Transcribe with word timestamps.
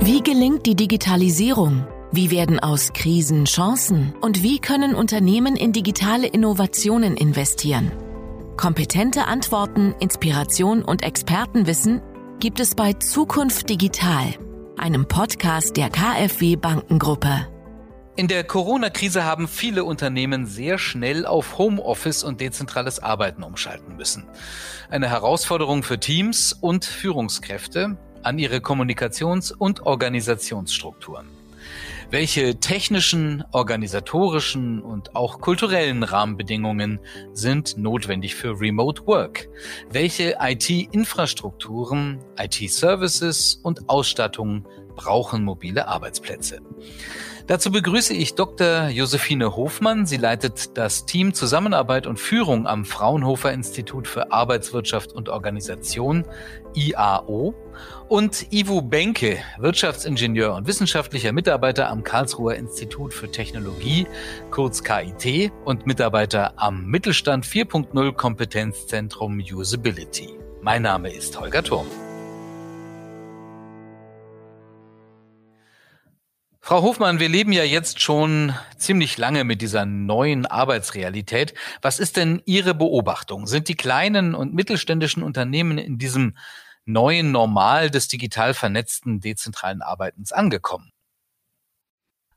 Wie 0.00 0.22
gelingt 0.22 0.64
die 0.66 0.76
Digitalisierung? 0.76 1.86
Wie 2.12 2.30
werden 2.30 2.60
aus 2.60 2.92
Krisen 2.92 3.44
Chancen? 3.44 4.14
Und 4.20 4.42
wie 4.42 4.60
können 4.60 4.94
Unternehmen 4.94 5.56
in 5.56 5.72
digitale 5.72 6.28
Innovationen 6.28 7.16
investieren? 7.16 7.92
Kompetente 8.56 9.26
Antworten, 9.26 9.94
Inspiration 9.98 10.82
und 10.82 11.02
Expertenwissen 11.02 12.00
gibt 12.38 12.60
es 12.60 12.74
bei 12.74 12.92
Zukunft 12.94 13.68
Digital, 13.68 14.34
einem 14.76 15.06
Podcast 15.06 15.76
der 15.76 15.90
KfW 15.90 16.56
Bankengruppe. 16.56 17.48
In 18.18 18.26
der 18.26 18.42
Corona-Krise 18.42 19.24
haben 19.24 19.46
viele 19.46 19.84
Unternehmen 19.84 20.46
sehr 20.46 20.78
schnell 20.78 21.24
auf 21.26 21.58
Homeoffice 21.58 22.24
und 22.24 22.40
dezentrales 22.40 23.00
Arbeiten 23.00 23.44
umschalten 23.44 23.96
müssen. 23.96 24.28
Eine 24.90 25.08
Herausforderung 25.08 25.82
für 25.82 26.00
Teams 26.00 26.52
und 26.52 26.84
Führungskräfte 26.84 27.96
an 28.22 28.38
ihre 28.38 28.58
Kommunikations- 28.58 29.52
und 29.52 29.86
Organisationsstrukturen. 29.86 31.26
Welche 32.10 32.58
technischen, 32.58 33.44
organisatorischen 33.52 34.80
und 34.80 35.14
auch 35.14 35.42
kulturellen 35.42 36.02
Rahmenbedingungen 36.02 37.00
sind 37.34 37.76
notwendig 37.76 38.34
für 38.34 38.58
Remote 38.58 39.06
Work? 39.06 39.48
Welche 39.90 40.38
IT-Infrastrukturen, 40.40 42.24
IT-Services 42.38 43.56
und 43.62 43.90
Ausstattungen 43.90 44.66
brauchen 44.96 45.44
mobile 45.44 45.86
Arbeitsplätze? 45.86 46.62
Dazu 47.48 47.72
begrüße 47.72 48.12
ich 48.12 48.34
Dr. 48.34 48.88
Josephine 48.88 49.56
Hofmann. 49.56 50.04
Sie 50.04 50.18
leitet 50.18 50.76
das 50.76 51.06
Team 51.06 51.32
Zusammenarbeit 51.32 52.06
und 52.06 52.20
Führung 52.20 52.66
am 52.66 52.84
Fraunhofer 52.84 53.54
Institut 53.54 54.06
für 54.06 54.30
Arbeitswirtschaft 54.30 55.14
und 55.14 55.30
Organisation, 55.30 56.26
IAO. 56.74 57.54
Und 58.06 58.52
Ivo 58.52 58.82
Benke, 58.82 59.38
Wirtschaftsingenieur 59.56 60.54
und 60.54 60.66
wissenschaftlicher 60.66 61.32
Mitarbeiter 61.32 61.88
am 61.88 62.02
Karlsruher 62.02 62.54
Institut 62.54 63.14
für 63.14 63.30
Technologie, 63.30 64.06
kurz 64.50 64.84
KIT, 64.84 65.50
und 65.64 65.86
Mitarbeiter 65.86 66.52
am 66.56 66.84
Mittelstand 66.84 67.46
4.0 67.46 68.12
Kompetenzzentrum 68.12 69.40
Usability. 69.40 70.34
Mein 70.60 70.82
Name 70.82 71.10
ist 71.14 71.40
Holger 71.40 71.62
Turm. 71.62 71.86
Frau 76.68 76.82
Hofmann, 76.82 77.18
wir 77.18 77.30
leben 77.30 77.50
ja 77.52 77.64
jetzt 77.64 78.02
schon 78.02 78.54
ziemlich 78.76 79.16
lange 79.16 79.44
mit 79.44 79.62
dieser 79.62 79.86
neuen 79.86 80.44
Arbeitsrealität. 80.44 81.54
Was 81.80 81.98
ist 81.98 82.18
denn 82.18 82.42
Ihre 82.44 82.74
Beobachtung? 82.74 83.46
Sind 83.46 83.68
die 83.68 83.74
kleinen 83.74 84.34
und 84.34 84.52
mittelständischen 84.52 85.22
Unternehmen 85.22 85.78
in 85.78 85.96
diesem 85.96 86.36
neuen 86.84 87.32
Normal 87.32 87.90
des 87.90 88.08
digital 88.08 88.52
vernetzten 88.52 89.20
dezentralen 89.20 89.80
Arbeitens 89.80 90.30
angekommen? 90.30 90.92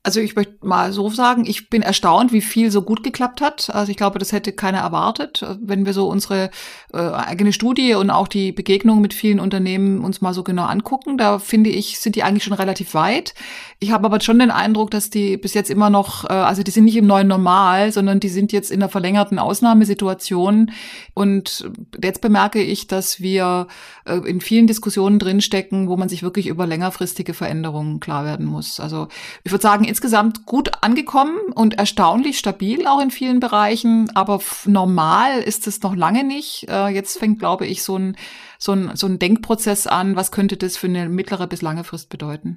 Also 0.04 0.18
ich 0.18 0.34
möchte 0.34 0.54
mal 0.62 0.92
so 0.92 1.10
sagen, 1.10 1.44
ich 1.46 1.70
bin 1.70 1.80
erstaunt, 1.80 2.32
wie 2.32 2.40
viel 2.40 2.72
so 2.72 2.82
gut 2.82 3.04
geklappt 3.04 3.40
hat. 3.40 3.70
Also 3.72 3.92
ich 3.92 3.96
glaube, 3.96 4.18
das 4.18 4.32
hätte 4.32 4.52
keiner 4.52 4.78
erwartet. 4.78 5.46
Wenn 5.60 5.86
wir 5.86 5.92
so 5.92 6.08
unsere 6.08 6.50
äh, 6.92 6.98
eigene 6.98 7.52
Studie 7.52 7.94
und 7.94 8.10
auch 8.10 8.26
die 8.26 8.50
Begegnung 8.50 9.00
mit 9.00 9.14
vielen 9.14 9.38
Unternehmen 9.38 10.02
uns 10.02 10.20
mal 10.20 10.34
so 10.34 10.42
genau 10.42 10.64
angucken, 10.64 11.18
da 11.18 11.38
finde 11.38 11.70
ich, 11.70 12.00
sind 12.00 12.16
die 12.16 12.24
eigentlich 12.24 12.42
schon 12.42 12.52
relativ 12.52 12.94
weit. 12.94 13.34
Ich 13.78 13.92
habe 13.92 14.04
aber 14.06 14.20
schon 14.20 14.40
den 14.40 14.50
Eindruck, 14.50 14.90
dass 14.90 15.08
die 15.08 15.36
bis 15.36 15.54
jetzt 15.54 15.70
immer 15.70 15.88
noch, 15.88 16.24
äh, 16.24 16.32
also 16.32 16.64
die 16.64 16.72
sind 16.72 16.84
nicht 16.84 16.96
im 16.96 17.06
neuen 17.06 17.28
Normal, 17.28 17.92
sondern 17.92 18.18
die 18.18 18.28
sind 18.28 18.50
jetzt 18.50 18.72
in 18.72 18.82
einer 18.82 18.88
verlängerten 18.88 19.38
Ausnahmesituation. 19.38 20.72
Und 21.14 21.70
jetzt 22.02 22.20
bemerke 22.20 22.60
ich, 22.60 22.88
dass 22.88 23.20
wir 23.20 23.68
äh, 24.04 24.16
in 24.16 24.40
vielen 24.40 24.66
Diskussionen 24.66 25.20
drinstecken, 25.20 25.88
wo 25.88 25.96
man 25.96 26.08
sich 26.08 26.24
wirklich 26.24 26.48
über 26.48 26.66
längerfristige 26.66 27.34
Veränderungen 27.34 28.00
klar 28.00 28.24
werden 28.24 28.46
muss. 28.46 28.80
Also 28.80 29.06
ich 29.44 29.52
würde 29.52 29.62
sagen, 29.62 29.91
insgesamt 29.92 30.46
gut 30.46 30.70
angekommen 30.80 31.36
und 31.54 31.74
erstaunlich 31.74 32.38
stabil 32.38 32.86
auch 32.86 32.98
in 32.98 33.10
vielen 33.10 33.40
Bereichen, 33.40 34.08
aber 34.16 34.40
normal 34.64 35.40
ist 35.40 35.66
es 35.66 35.82
noch 35.82 35.94
lange 35.94 36.24
nicht. 36.24 36.66
Äh, 36.70 36.88
jetzt 36.88 37.18
fängt, 37.18 37.38
glaube 37.38 37.66
ich, 37.66 37.82
so 37.82 37.98
ein, 37.98 38.16
so, 38.58 38.72
ein, 38.72 38.96
so 38.96 39.06
ein 39.06 39.18
Denkprozess 39.18 39.86
an, 39.86 40.16
was 40.16 40.32
könnte 40.32 40.56
das 40.56 40.78
für 40.78 40.86
eine 40.86 41.10
mittlere 41.10 41.46
bis 41.46 41.60
lange 41.60 41.84
Frist 41.84 42.08
bedeuten. 42.08 42.56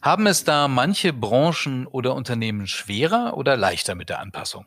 Haben 0.00 0.26
es 0.26 0.44
da 0.44 0.68
manche 0.68 1.12
Branchen 1.12 1.86
oder 1.86 2.14
Unternehmen 2.14 2.66
schwerer 2.66 3.36
oder 3.36 3.58
leichter 3.58 3.94
mit 3.94 4.08
der 4.08 4.20
Anpassung? 4.20 4.64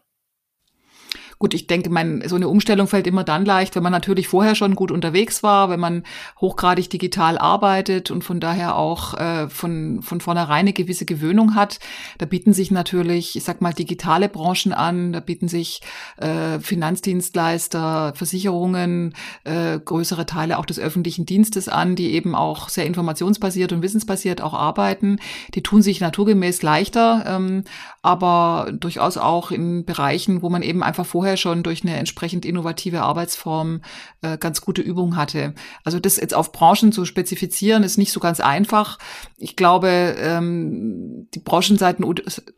Gut, 1.38 1.54
ich 1.54 1.68
denke, 1.68 1.90
mein, 1.90 2.24
so 2.28 2.36
eine 2.36 2.48
Umstellung 2.48 2.88
fällt 2.88 3.08
immer 3.08 3.24
dann 3.24 3.46
leicht, 3.46 3.76
wenn 3.76 3.84
man 3.84 3.92
natürlich 3.92 4.28
vorher 4.28 4.56
schon 4.56 4.76
gut 4.76 4.90
unterwegs 4.90 5.44
war, 5.44 5.70
wenn 5.70 5.80
man 5.80 6.04
hochgradig 6.40 6.90
digital 6.90 7.38
arbeitet 7.38 8.10
und 8.10 8.24
von 8.24 8.40
daher 8.40 8.78
auch 8.78 9.14
äh, 9.16 9.50
von, 9.50 10.02
von 10.02 10.22
vornherein 10.22 10.66
eine 10.66 10.74
gewisse 10.74 11.06
Gewöhnung 11.06 11.56
hat. 11.56 11.80
Da 12.18 12.26
bieten 12.26 12.54
sich 12.54 12.72
natürlich, 12.72 13.36
ich 13.36 13.44
sag 13.44 13.62
mal, 13.62 13.74
digitale 13.74 14.30
Branchen 14.30 14.74
an, 14.74 15.14
da 15.14 15.20
bieten 15.20 15.48
sich 15.48 15.82
äh, 16.18 16.60
Finanzdienstleister, 16.60 18.14
Versicherungen, 18.16 19.14
äh, 19.44 19.78
größere 19.78 20.26
Teile 20.26 20.58
auch 20.58 20.66
des 20.66 20.80
öffentlichen 20.80 21.26
Dienstes 21.26 21.68
an, 21.68 21.96
die 21.96 22.14
eben 22.14 22.34
auch 22.34 22.70
sehr 22.70 22.86
informationsbasiert 22.86 23.74
und 23.74 23.82
wissensbasiert 23.82 24.42
auch 24.42 24.54
arbeiten. 24.54 25.20
Die 25.54 25.64
tun 25.64 25.82
sich 25.82 26.00
naturgemäß 26.00 26.62
leichter, 26.62 27.26
ähm, 27.28 27.64
aber 28.02 28.72
durchaus 28.74 29.18
auch 29.18 29.52
in 29.52 29.86
Bereichen, 29.86 30.42
wo 30.42 30.50
man 30.50 30.62
eben 30.62 30.82
einfach 30.82 31.06
vorher 31.06 31.25
vorher 31.26 31.38
schon 31.38 31.64
durch 31.64 31.82
eine 31.82 31.96
entsprechend 31.98 32.46
innovative 32.46 33.02
Arbeitsform 33.02 33.82
äh, 34.22 34.38
ganz 34.38 34.62
gute 34.62 34.84
Übung 34.84 35.16
hatte. 35.16 35.56
Also 35.84 36.00
das 36.00 36.18
jetzt 36.18 36.36
auf 36.36 36.52
Branchen 36.52 36.92
zu 36.92 37.04
spezifizieren, 37.04 37.82
ist 37.82 37.98
nicht 37.98 38.12
so 38.12 38.20
ganz 38.20 38.40
einfach. 38.40 39.00
Ich 39.38 39.56
glaube, 39.56 40.16
ähm, 40.20 41.28
die 41.34 41.40
branchenseiten, 41.40 42.06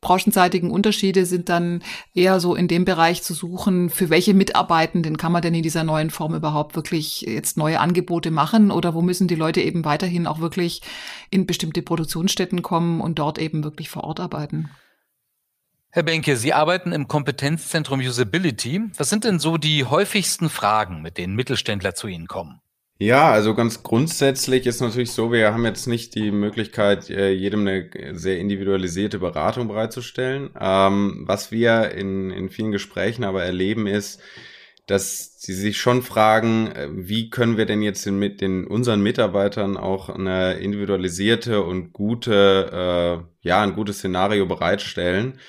branchenseitigen 0.02 0.70
Unterschiede 0.70 1.26
sind 1.26 1.48
dann 1.48 1.82
eher 2.14 2.42
so 2.42 2.56
in 2.56 2.68
dem 2.68 2.84
Bereich 2.84 3.24
zu 3.24 3.34
suchen, 3.34 3.90
für 3.90 4.10
welche 4.10 4.34
Mitarbeitenden 4.34 5.16
kann 5.16 5.32
man 5.32 5.42
denn 5.42 5.56
in 5.56 5.64
dieser 5.64 5.86
neuen 5.86 6.10
Form 6.10 6.36
überhaupt 6.36 6.76
wirklich 6.76 7.22
jetzt 7.22 7.56
neue 7.56 7.80
Angebote 7.80 8.32
machen 8.32 8.70
oder 8.70 8.94
wo 8.94 9.02
müssen 9.02 9.30
die 9.30 9.36
Leute 9.36 9.62
eben 9.62 9.86
weiterhin 9.86 10.28
auch 10.28 10.42
wirklich 10.42 10.82
in 11.30 11.46
bestimmte 11.46 11.82
Produktionsstätten 11.82 12.64
kommen 12.64 13.00
und 13.00 13.18
dort 13.18 13.40
eben 13.40 13.64
wirklich 13.64 13.90
vor 13.90 14.04
Ort 14.04 14.20
arbeiten. 14.20 14.70
Herr 15.97 16.03
Benke, 16.03 16.35
Sie 16.38 16.53
arbeiten 16.53 16.91
im 16.91 17.08
Kompetenzzentrum 17.08 18.02
Usability. 18.02 18.81
Was 18.97 19.09
sind 19.09 19.24
denn 19.24 19.40
so 19.40 19.58
die 19.58 19.84
häufigsten 19.84 20.47
Fragen, 20.47 21.02
mit 21.02 21.18
denen 21.18 21.34
Mittelständler 21.34 21.96
zu 21.96 22.08
Ihnen 22.08 22.28
kommen? 22.28 22.62
Ja, 23.00 23.31
also 23.31 23.56
ganz 23.56 23.81
grundsätzlich 23.81 24.68
ist 24.68 24.80
natürlich 24.80 25.12
so, 25.12 25.31
wir 25.31 25.52
haben 25.52 25.66
jetzt 25.66 25.88
nicht 25.88 26.13
die 26.13 26.30
Möglichkeit, 26.30 27.09
äh, 27.09 27.31
jedem 27.31 27.62
eine 27.62 27.90
sehr 28.13 28.38
individualisierte 28.38 29.18
Beratung 29.18 29.69
bereitzustellen. 29.69 30.52
Ähm, 30.62 31.24
was 31.25 31.52
wir 31.52 31.90
in, 31.90 32.30
in 32.30 32.50
vielen 32.50 32.72
Gesprächen 32.72 33.24
aber 33.24 33.44
erleben 33.44 33.88
ist, 33.88 34.22
dass 34.86 35.41
sie 35.41 35.56
sich 35.56 35.80
schon 35.80 36.03
fragen, 36.03 36.68
äh, 36.68 36.90
wie 36.91 37.31
können 37.31 37.57
wir 37.57 37.66
denn 37.66 37.81
jetzt 37.81 38.06
mit 38.06 38.40
den 38.40 38.68
unseren 38.68 39.02
Mitarbeitern 39.02 39.78
auch 39.78 40.09
eine 40.09 40.59
individualisierte 40.59 41.63
und 41.63 41.91
gute, 41.91 43.24
äh, 43.41 43.47
ja, 43.47 43.63
ein 43.63 43.74
gutes 43.74 43.97
Szenario 43.97 44.46
bereitstellen. 44.46 45.40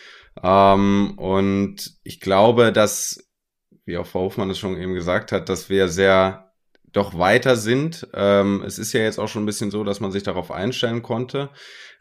Ähm, 0.43 1.15
und 1.17 1.99
ich 2.05 2.21
glaube, 2.21 2.73
dass, 2.73 3.29
wie 3.85 3.97
auch 3.97 4.07
Frau 4.07 4.21
Hofmann 4.21 4.51
es 4.51 4.59
schon 4.59 4.77
eben 4.77 4.95
gesagt 4.95 5.33
hat, 5.33 5.49
dass 5.49 5.69
wir 5.69 5.89
sehr 5.89 6.53
doch 6.93 7.19
weiter 7.19 7.57
sind. 7.57 8.09
Ähm, 8.15 8.63
es 8.67 8.79
ist 8.79 8.93
ja 8.93 9.01
jetzt 9.01 9.19
auch 9.19 9.29
schon 9.29 9.43
ein 9.43 9.47
bisschen 9.47 9.71
so, 9.71 9.85
dass 9.85 10.01
man 10.01 10.11
sich 10.13 10.23
darauf 10.23 10.51
einstellen 10.51 11.03
konnte. 11.03 11.51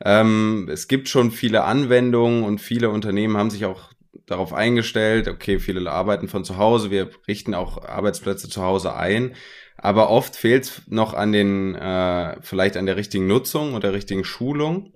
Ähm, 0.04 0.70
es 0.72 0.88
gibt 0.88 1.10
schon 1.10 1.32
viele 1.32 1.64
Anwendungen 1.64 2.44
und 2.44 2.60
viele 2.60 2.90
Unternehmen 2.90 3.38
haben 3.38 3.50
sich 3.50 3.66
auch 3.66 3.92
darauf 4.26 4.54
eingestellt, 4.54 5.28
okay, 5.28 5.60
viele 5.60 5.90
arbeiten 5.92 6.28
von 6.28 6.44
zu 6.44 6.58
Hause, 6.58 6.92
wir 6.92 7.10
richten 7.28 7.54
auch 7.54 7.84
Arbeitsplätze 7.84 8.50
zu 8.50 8.62
Hause 8.62 8.96
ein. 8.96 9.36
Aber 9.78 10.10
oft 10.10 10.36
fehlt 10.36 10.64
es 10.64 10.82
noch 10.88 11.14
an 11.14 11.32
den, 11.32 11.76
äh, 11.76 12.38
vielleicht 12.42 12.78
an 12.78 12.88
der 12.88 12.98
richtigen 12.98 13.28
Nutzung 13.28 13.74
und 13.74 13.84
der 13.84 13.94
richtigen 13.94 14.24
Schulung. 14.24 14.92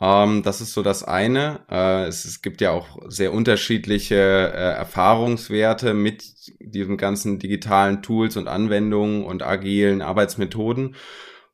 Ähm, 0.00 0.42
das 0.42 0.60
ist 0.60 0.72
so 0.72 0.82
das 0.82 1.02
eine. 1.02 1.60
Äh, 1.70 2.06
es, 2.06 2.24
es, 2.24 2.42
gibt 2.42 2.60
ja 2.60 2.72
auch 2.72 2.98
sehr 3.08 3.32
unterschiedliche 3.32 4.16
äh, 4.16 4.74
Erfahrungswerte 4.76 5.94
mit 5.94 6.24
diesen 6.60 6.96
ganzen 6.96 7.38
digitalen 7.38 8.02
Tools 8.02 8.36
und 8.36 8.48
Anwendungen 8.48 9.24
und 9.24 9.42
agilen 9.42 10.02
Arbeitsmethoden. 10.02 10.96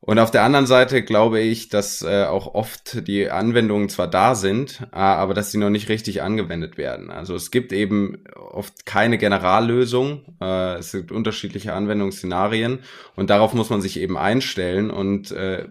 Und 0.05 0.19
auf 0.19 0.31
der 0.31 0.43
anderen 0.43 0.65
Seite 0.65 1.01
glaube 1.01 1.39
ich, 1.39 1.69
dass 1.69 2.01
äh, 2.01 2.25
auch 2.25 2.55
oft 2.55 3.07
die 3.07 3.29
Anwendungen 3.29 3.87
zwar 3.87 4.09
da 4.09 4.35
sind, 4.35 4.81
äh, 4.91 4.97
aber 4.97 5.33
dass 5.33 5.51
sie 5.51 5.57
noch 5.57 5.69
nicht 5.69 5.87
richtig 5.87 6.21
angewendet 6.21 6.77
werden. 6.77 7.09
Also 7.09 7.35
es 7.35 7.51
gibt 7.51 7.71
eben 7.71 8.25
oft 8.35 8.85
keine 8.85 9.17
Generallösung. 9.17 10.35
Äh, 10.41 10.75
es 10.79 10.91
gibt 10.91 11.13
unterschiedliche 11.13 11.71
Anwendungsszenarien 11.71 12.79
und 13.15 13.29
darauf 13.29 13.53
muss 13.53 13.69
man 13.69 13.81
sich 13.81 13.97
eben 13.97 14.17
einstellen 14.17 14.91
und 14.91 15.31
äh, 15.31 15.69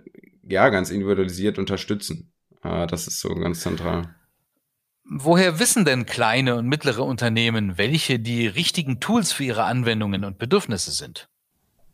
ja, 0.48 0.70
ganz 0.70 0.90
individualisiert 0.90 1.58
unterstützen. 1.58 2.31
Ah, 2.62 2.86
das 2.86 3.06
ist 3.06 3.20
so 3.20 3.34
ganz 3.34 3.60
zentral. 3.60 4.14
Woher 5.04 5.58
wissen 5.58 5.84
denn 5.84 6.06
kleine 6.06 6.54
und 6.54 6.68
mittlere 6.68 7.02
Unternehmen, 7.04 7.76
welche 7.76 8.18
die 8.18 8.46
richtigen 8.46 9.00
Tools 9.00 9.32
für 9.32 9.44
ihre 9.44 9.64
Anwendungen 9.64 10.24
und 10.24 10.38
Bedürfnisse 10.38 10.92
sind? 10.92 11.28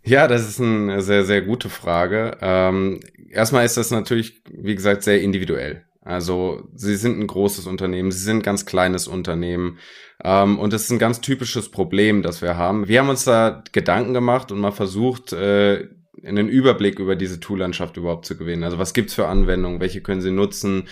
Ja, 0.05 0.29
das 0.29 0.49
ist 0.49 0.61
eine 0.61 1.03
sehr, 1.03 1.25
sehr 1.25 1.43
gute 1.43 1.69
Frage. 1.69 2.37
Ähm, 2.41 3.01
erstmal 3.31 3.65
ist 3.65 3.77
das 3.77 3.91
natürlich, 3.91 4.43
wie 4.51 4.75
gesagt, 4.75 5.03
sehr 5.03 5.21
individuell. 5.21 5.85
Also 6.03 6.69
sie 6.75 6.97
sind 6.97 7.19
ein 7.19 7.27
großes 7.27 7.67
Unternehmen, 7.67 8.13
sie 8.13 8.23
sind 8.23 8.39
ein 8.39 8.43
ganz 8.43 8.65
kleines 8.65 9.09
Unternehmen. 9.09 9.79
Ähm, 10.23 10.59
und 10.59 10.73
das 10.73 10.85
ist 10.85 10.91
ein 10.91 10.99
ganz 10.99 11.21
typisches 11.21 11.71
Problem, 11.71 12.23
das 12.23 12.41
wir 12.41 12.57
haben. 12.57 12.89
Wir 12.89 13.01
haben 13.01 13.09
uns 13.09 13.25
da 13.25 13.63
Gedanken 13.73 14.15
gemacht 14.15 14.51
und 14.51 14.59
mal 14.59 14.73
versucht, 14.73 15.33
äh, 15.33 15.89
einen 16.25 16.49
Überblick 16.49 16.99
über 16.99 17.17
diese 17.17 17.41
Toollandschaft 17.41 17.97
überhaupt 17.97 18.27
zu 18.27 18.37
gewinnen. 18.37 18.65
Also 18.65 18.79
was 18.79 18.95
gibt's 18.95 19.15
für 19.15 19.27
Anwendungen, 19.27 19.81
welche 19.81 20.01
können 20.01 20.21
Sie 20.21 20.31
nutzen, 20.31 20.89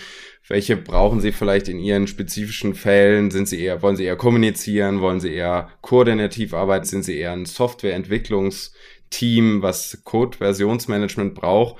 welche 0.47 0.77
brauchen 0.77 1.19
Sie 1.19 1.31
vielleicht 1.31 1.67
in 1.67 1.79
Ihren 1.79 2.07
spezifischen 2.07 2.73
Fällen? 2.73 3.31
Sind 3.31 3.47
Sie 3.47 3.61
eher, 3.61 3.81
wollen 3.81 3.95
Sie 3.95 4.05
eher 4.05 4.15
kommunizieren, 4.15 5.01
wollen 5.01 5.19
Sie 5.19 5.33
eher 5.33 5.69
koordinativ 5.81 6.53
arbeiten, 6.53 6.85
sind 6.85 7.03
Sie 7.03 7.17
eher 7.17 7.33
ein 7.33 7.45
Softwareentwicklungsteam, 9.09 9.61
was 9.61 10.01
Code-Versionsmanagement 10.03 11.35
braucht? 11.35 11.77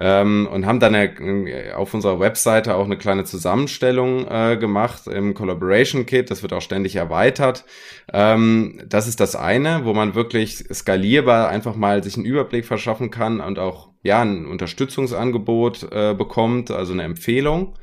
ähm, 0.00 0.48
und 0.50 0.66
haben 0.66 0.80
dann 0.80 0.94
eine, 0.94 1.76
auf 1.76 1.92
unserer 1.92 2.20
Webseite 2.20 2.76
auch 2.76 2.84
eine 2.84 2.98
kleine 2.98 3.24
Zusammenstellung 3.24 4.26
äh, 4.28 4.56
gemacht 4.56 5.06
im 5.06 5.34
Collaboration 5.34 6.06
Kit. 6.06 6.30
Das 6.30 6.42
wird 6.42 6.52
auch 6.52 6.62
ständig 6.62 6.96
erweitert. 6.96 7.64
Ähm, 8.12 8.80
das 8.86 9.08
ist 9.08 9.20
das 9.20 9.34
eine, 9.34 9.84
wo 9.84 9.94
man 9.94 10.14
wirklich 10.14 10.64
skalierbar 10.72 11.48
einfach 11.48 11.74
mal 11.74 12.02
sich 12.04 12.16
einen 12.16 12.26
Überblick 12.26 12.64
verschaffen 12.64 13.10
kann 13.10 13.40
und 13.40 13.58
auch 13.58 13.88
ja 14.02 14.22
ein 14.22 14.46
Unterstützungsangebot 14.46 15.88
äh, 15.90 16.14
bekommt, 16.14 16.70
also 16.70 16.92
eine 16.92 17.02
Empfehlung. 17.02 17.74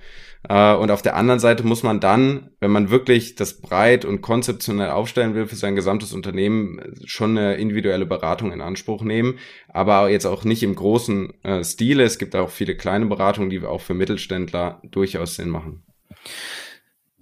Äh, 0.48 0.76
und 0.76 0.92
auf 0.92 1.02
der 1.02 1.16
anderen 1.16 1.40
Seite 1.40 1.64
muss 1.64 1.84
man 1.84 2.00
dann, 2.00 2.52
wenn 2.60 2.72
man 2.72 2.90
wirklich 2.90 3.36
das 3.36 3.62
breit 3.62 4.06
und 4.06 4.22
konzeptionell 4.22 4.90
aufstellen 4.90 5.36
will 5.36 5.48
für 5.48 5.56
sein 5.56 5.76
gesamtes 5.76 6.14
Unternehmen, 6.14 6.82
schon 7.06 7.38
eine 7.38 7.56
individuelle 7.56 8.06
Beratung 8.06 8.52
in 8.52 8.62
Anspruch 8.62 9.04
nehmen. 9.04 9.40
Aber 9.70 10.10
jetzt 10.10 10.26
auch 10.26 10.44
nicht 10.44 10.64
im 10.64 10.76
großen 10.76 11.44
äh, 11.44 11.64
Stile. 11.64 12.04
Es 12.04 12.18
gibt 12.18 12.36
auch 12.36 12.50
viele 12.50 12.76
kleine 12.76 13.06
Beratungen, 13.06 13.50
die 13.50 13.64
auch 13.64 13.82
für 13.82 13.94
Mittelständler 13.94 14.82
durchaus 14.84 15.36
Sinn 15.36 15.50
machen. 15.50 15.84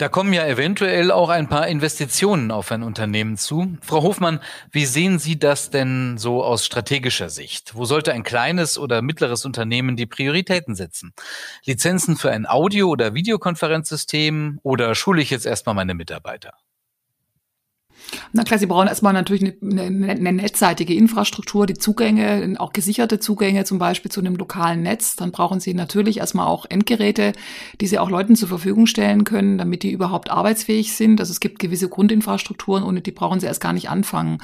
Da 0.04 0.10
kommen 0.10 0.34
ja 0.34 0.46
eventuell 0.46 1.12
auch 1.12 1.30
ein 1.30 1.48
paar 1.48 1.70
Investitionen 1.70 2.52
auf 2.52 2.74
ein 2.74 2.84
Unternehmen 2.84 3.38
zu. 3.38 3.78
Frau 3.82 4.04
Hofmann, 4.04 4.42
wie 4.70 4.86
sehen 4.86 5.18
Sie 5.18 5.40
das 5.40 5.70
denn 5.70 6.18
so 6.18 6.44
aus 6.44 6.66
strategischer 6.66 7.30
Sicht? 7.30 7.74
Wo 7.74 7.86
sollte 7.86 8.12
ein 8.12 8.24
kleines 8.24 8.78
oder 8.78 9.02
mittleres 9.02 9.46
Unternehmen 9.46 9.96
die 9.96 10.06
Prioritäten 10.06 10.76
setzen? 10.76 11.14
Lizenzen 11.64 12.18
für 12.18 12.32
ein 12.32 12.46
Audio- 12.46 12.90
oder 12.90 13.14
Videokonferenzsystem 13.14 14.60
oder 14.62 14.94
schule 14.94 15.22
ich 15.22 15.30
jetzt 15.30 15.46
erstmal 15.46 15.74
meine 15.74 15.94
Mitarbeiter? 15.94 16.52
Na 18.32 18.44
klar, 18.44 18.60
Sie 18.60 18.66
brauchen 18.66 18.88
erstmal 18.88 19.14
natürlich 19.14 19.56
eine, 19.62 19.82
eine, 19.82 20.12
eine, 20.12 20.34
netzseitige 20.34 20.94
Infrastruktur, 20.94 21.66
die 21.66 21.76
Zugänge, 21.76 22.56
auch 22.60 22.74
gesicherte 22.74 23.20
Zugänge 23.20 23.64
zum 23.64 23.80
Beispiel 23.80 24.12
zu 24.12 24.20
einem 24.20 24.36
lokalen 24.36 24.82
Netz. 24.82 25.16
Dann 25.16 25.32
brauchen 25.32 25.60
Sie 25.60 25.74
natürlich 25.74 26.18
erstmal 26.18 26.48
auch 26.48 26.66
Endgeräte, 26.70 27.34
die 27.82 27.88
Sie 27.88 28.00
auch 28.00 28.10
Leuten 28.10 28.36
zur 28.36 28.50
Verfügung 28.50 28.86
stellen 28.86 29.24
können, 29.24 29.58
damit 29.58 29.84
die 29.84 29.92
überhaupt 29.92 30.30
arbeitsfähig 30.30 30.96
sind. 30.96 31.20
Also 31.20 31.32
es 31.32 31.40
gibt 31.40 31.60
gewisse 31.60 31.90
Grundinfrastrukturen, 31.90 32.84
ohne 32.84 33.02
die 33.02 33.12
brauchen 33.12 33.40
Sie 33.40 33.48
erst 33.48 33.62
gar 33.62 33.74
nicht 33.74 33.90
anfangen. 33.90 34.40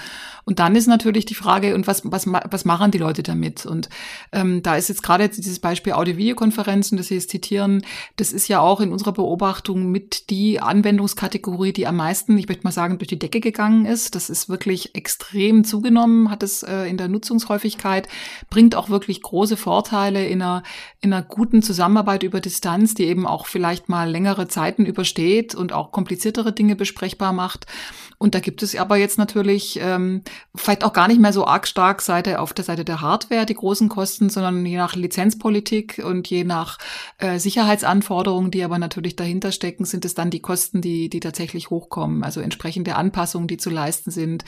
Und 0.46 0.60
dann 0.60 0.76
ist 0.76 0.88
natürlich 0.88 1.26
die 1.26 1.36
Frage, 1.36 1.76
und 1.76 1.86
was, 1.86 2.02
was, 2.06 2.26
was 2.28 2.66
machen 2.66 2.92
die 2.92 2.98
Leute 2.98 3.24
damit? 3.24 3.66
Und 3.66 3.90
ähm, 4.32 4.64
da 4.64 4.76
ist 4.76 4.90
jetzt 4.90 5.04
gerade 5.04 5.30
dieses 5.30 5.60
Beispiel 5.60 5.94
Audio-Videokonferenzen, 5.94 6.98
das 6.98 7.08
Sie 7.08 7.16
jetzt 7.16 7.30
zitieren, 7.30 7.84
das 8.16 8.34
ist 8.34 8.48
ja 8.48 8.60
auch 8.60 8.82
in 8.82 8.92
unserer 8.92 9.12
Beobachtung 9.12 9.92
mit 9.92 10.30
die 10.30 10.60
Anwendungskategorie, 10.60 11.74
die 11.74 11.86
am 11.86 11.98
meisten, 11.98 12.38
ich 12.38 12.48
möchte 12.48 12.64
mal 12.64 12.72
sagen, 12.72 12.98
durch 12.98 13.10
die 13.10 13.20
Decke 13.20 13.40
gegangen 13.52 13.86
ist. 13.86 14.16
Das 14.16 14.30
ist 14.30 14.50
wirklich 14.50 14.96
extrem 14.96 15.64
zugenommen, 15.64 16.30
hat 16.30 16.44
es 16.44 16.64
äh, 16.64 16.84
in 16.84 16.98
der 16.98 17.08
Nutzungshäufigkeit, 17.08 18.08
bringt 18.50 18.76
auch 18.76 18.90
wirklich 18.90 19.22
große 19.22 19.58
Vorteile 19.58 20.26
in 20.28 20.42
einer, 20.42 20.64
in 21.02 21.12
einer 21.12 21.24
guten 21.24 21.62
Zusammenarbeit 21.62 22.24
über 22.24 22.42
Distanz, 22.42 22.94
die 22.94 23.06
eben 23.06 23.26
auch 23.26 23.48
vielleicht 23.48 23.90
mal 23.90 24.10
längere 24.10 24.48
Zeiten 24.48 24.86
übersteht 24.86 25.56
und 25.56 25.74
auch 25.74 25.92
kompliziertere 25.92 26.54
Dinge 26.54 26.76
besprechbar 26.76 27.34
macht. 27.34 27.66
Und 28.20 28.36
da 28.36 28.42
gibt 28.42 28.62
es 28.64 28.76
aber 28.76 28.98
jetzt 28.98 29.18
natürlich 29.18 29.80
ähm, 29.82 30.24
vielleicht 30.54 30.84
auch 30.84 30.92
gar 30.92 31.08
nicht 31.08 31.22
mehr 31.22 31.32
so 31.32 31.48
arg 31.48 31.66
stark 31.68 32.02
Seite 32.02 32.42
auf 32.42 32.52
der 32.54 32.66
Seite 32.66 32.84
der 32.84 33.00
Hardware 33.00 33.46
die 33.46 33.54
großen 33.54 33.88
Kosten, 33.88 34.30
sondern 34.30 34.66
je 34.66 34.76
nach 34.76 34.94
Lizenzpolitik 34.94 36.02
und 36.06 36.30
je 36.30 36.44
nach 36.44 36.78
äh, 37.18 37.40
Sicherheitsanforderungen, 37.40 38.52
die 38.52 38.62
aber 38.64 38.78
natürlich 38.78 39.16
dahinter 39.16 39.54
stecken, 39.54 39.86
sind 39.86 40.04
es 40.04 40.16
dann 40.16 40.32
die 40.32 40.42
Kosten, 40.42 40.82
die, 40.82 41.10
die 41.10 41.22
tatsächlich 41.22 41.70
hochkommen. 41.70 42.22
Also 42.24 42.42
entsprechende 42.42 42.96
Anpassungen, 42.96 43.39
die 43.48 43.58
zu 43.58 43.70
leisten 43.70 44.12
sind, 44.12 44.46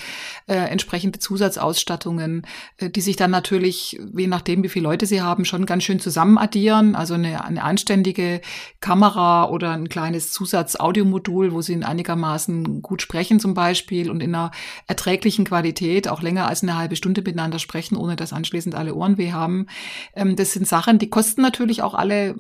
äh, 0.47 0.55
entsprechende 0.55 1.19
Zusatzausstattungen, 1.19 2.45
äh, 2.77 2.89
die 2.89 3.01
sich 3.01 3.15
dann 3.15 3.31
natürlich, 3.31 3.99
je 4.15 4.27
nachdem, 4.27 4.63
wie 4.63 4.69
viele 4.69 4.83
Leute 4.83 5.05
sie 5.05 5.21
haben, 5.21 5.45
schon 5.45 5.65
ganz 5.65 5.83
schön 5.83 5.99
zusammen 5.99 6.37
addieren. 6.37 6.95
Also 6.95 7.15
eine, 7.15 7.43
eine 7.43 7.63
anständige 7.63 8.41
Kamera 8.79 9.49
oder 9.49 9.71
ein 9.71 9.89
kleines 9.89 10.31
Zusatzaudiommodul, 10.31 11.53
wo 11.53 11.61
sie 11.61 11.73
in 11.73 11.83
einigermaßen 11.83 12.81
gut 12.81 13.01
sprechen 13.01 13.39
zum 13.39 13.53
Beispiel 13.53 14.09
und 14.09 14.21
in 14.21 14.35
einer 14.35 14.51
erträglichen 14.87 15.45
Qualität 15.45 16.07
auch 16.07 16.21
länger 16.21 16.47
als 16.47 16.63
eine 16.63 16.77
halbe 16.77 16.95
Stunde 16.95 17.21
miteinander 17.21 17.59
sprechen, 17.59 17.95
ohne 17.95 18.15
dass 18.15 18.33
anschließend 18.33 18.75
alle 18.75 18.95
Ohrenweh 18.95 19.31
haben. 19.31 19.67
Ähm, 20.15 20.35
das 20.35 20.53
sind 20.53 20.67
Sachen, 20.67 20.99
die 20.99 21.09
kosten 21.09 21.41
natürlich 21.41 21.81
auch 21.81 21.93
alle 21.93 22.35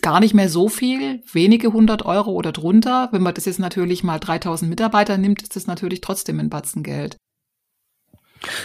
gar 0.00 0.20
nicht 0.20 0.34
mehr 0.34 0.48
so 0.48 0.68
viel, 0.68 1.22
wenige 1.32 1.72
hundert 1.72 2.04
Euro 2.04 2.32
oder 2.32 2.52
drunter. 2.52 3.08
Wenn 3.12 3.22
man 3.22 3.34
das 3.34 3.44
jetzt 3.44 3.58
natürlich 3.58 4.04
mal 4.04 4.18
3000 4.18 4.68
Mitarbeiter 4.68 5.18
nimmt, 5.18 5.42
ist 5.42 5.56
das 5.56 5.66
natürlich 5.66 5.83
trotzdem 6.00 6.40
ein 6.40 6.50
Batzen 6.50 6.82
Geld. 6.82 7.16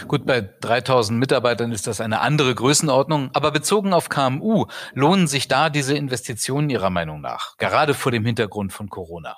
Gut, 0.08 0.26
bei 0.26 0.42
3000 0.42 1.18
Mitarbeitern 1.18 1.72
ist 1.72 1.86
das 1.86 2.00
eine 2.00 2.20
andere 2.20 2.54
Größenordnung, 2.54 3.30
aber 3.32 3.50
bezogen 3.50 3.94
auf 3.94 4.10
KMU 4.10 4.66
lohnen 4.92 5.26
sich 5.26 5.48
da 5.48 5.70
diese 5.70 5.96
Investitionen 5.96 6.68
Ihrer 6.68 6.90
Meinung 6.90 7.20
nach, 7.20 7.56
gerade 7.56 7.94
vor 7.94 8.12
dem 8.12 8.26
Hintergrund 8.26 8.72
von 8.72 8.90
Corona? 8.90 9.36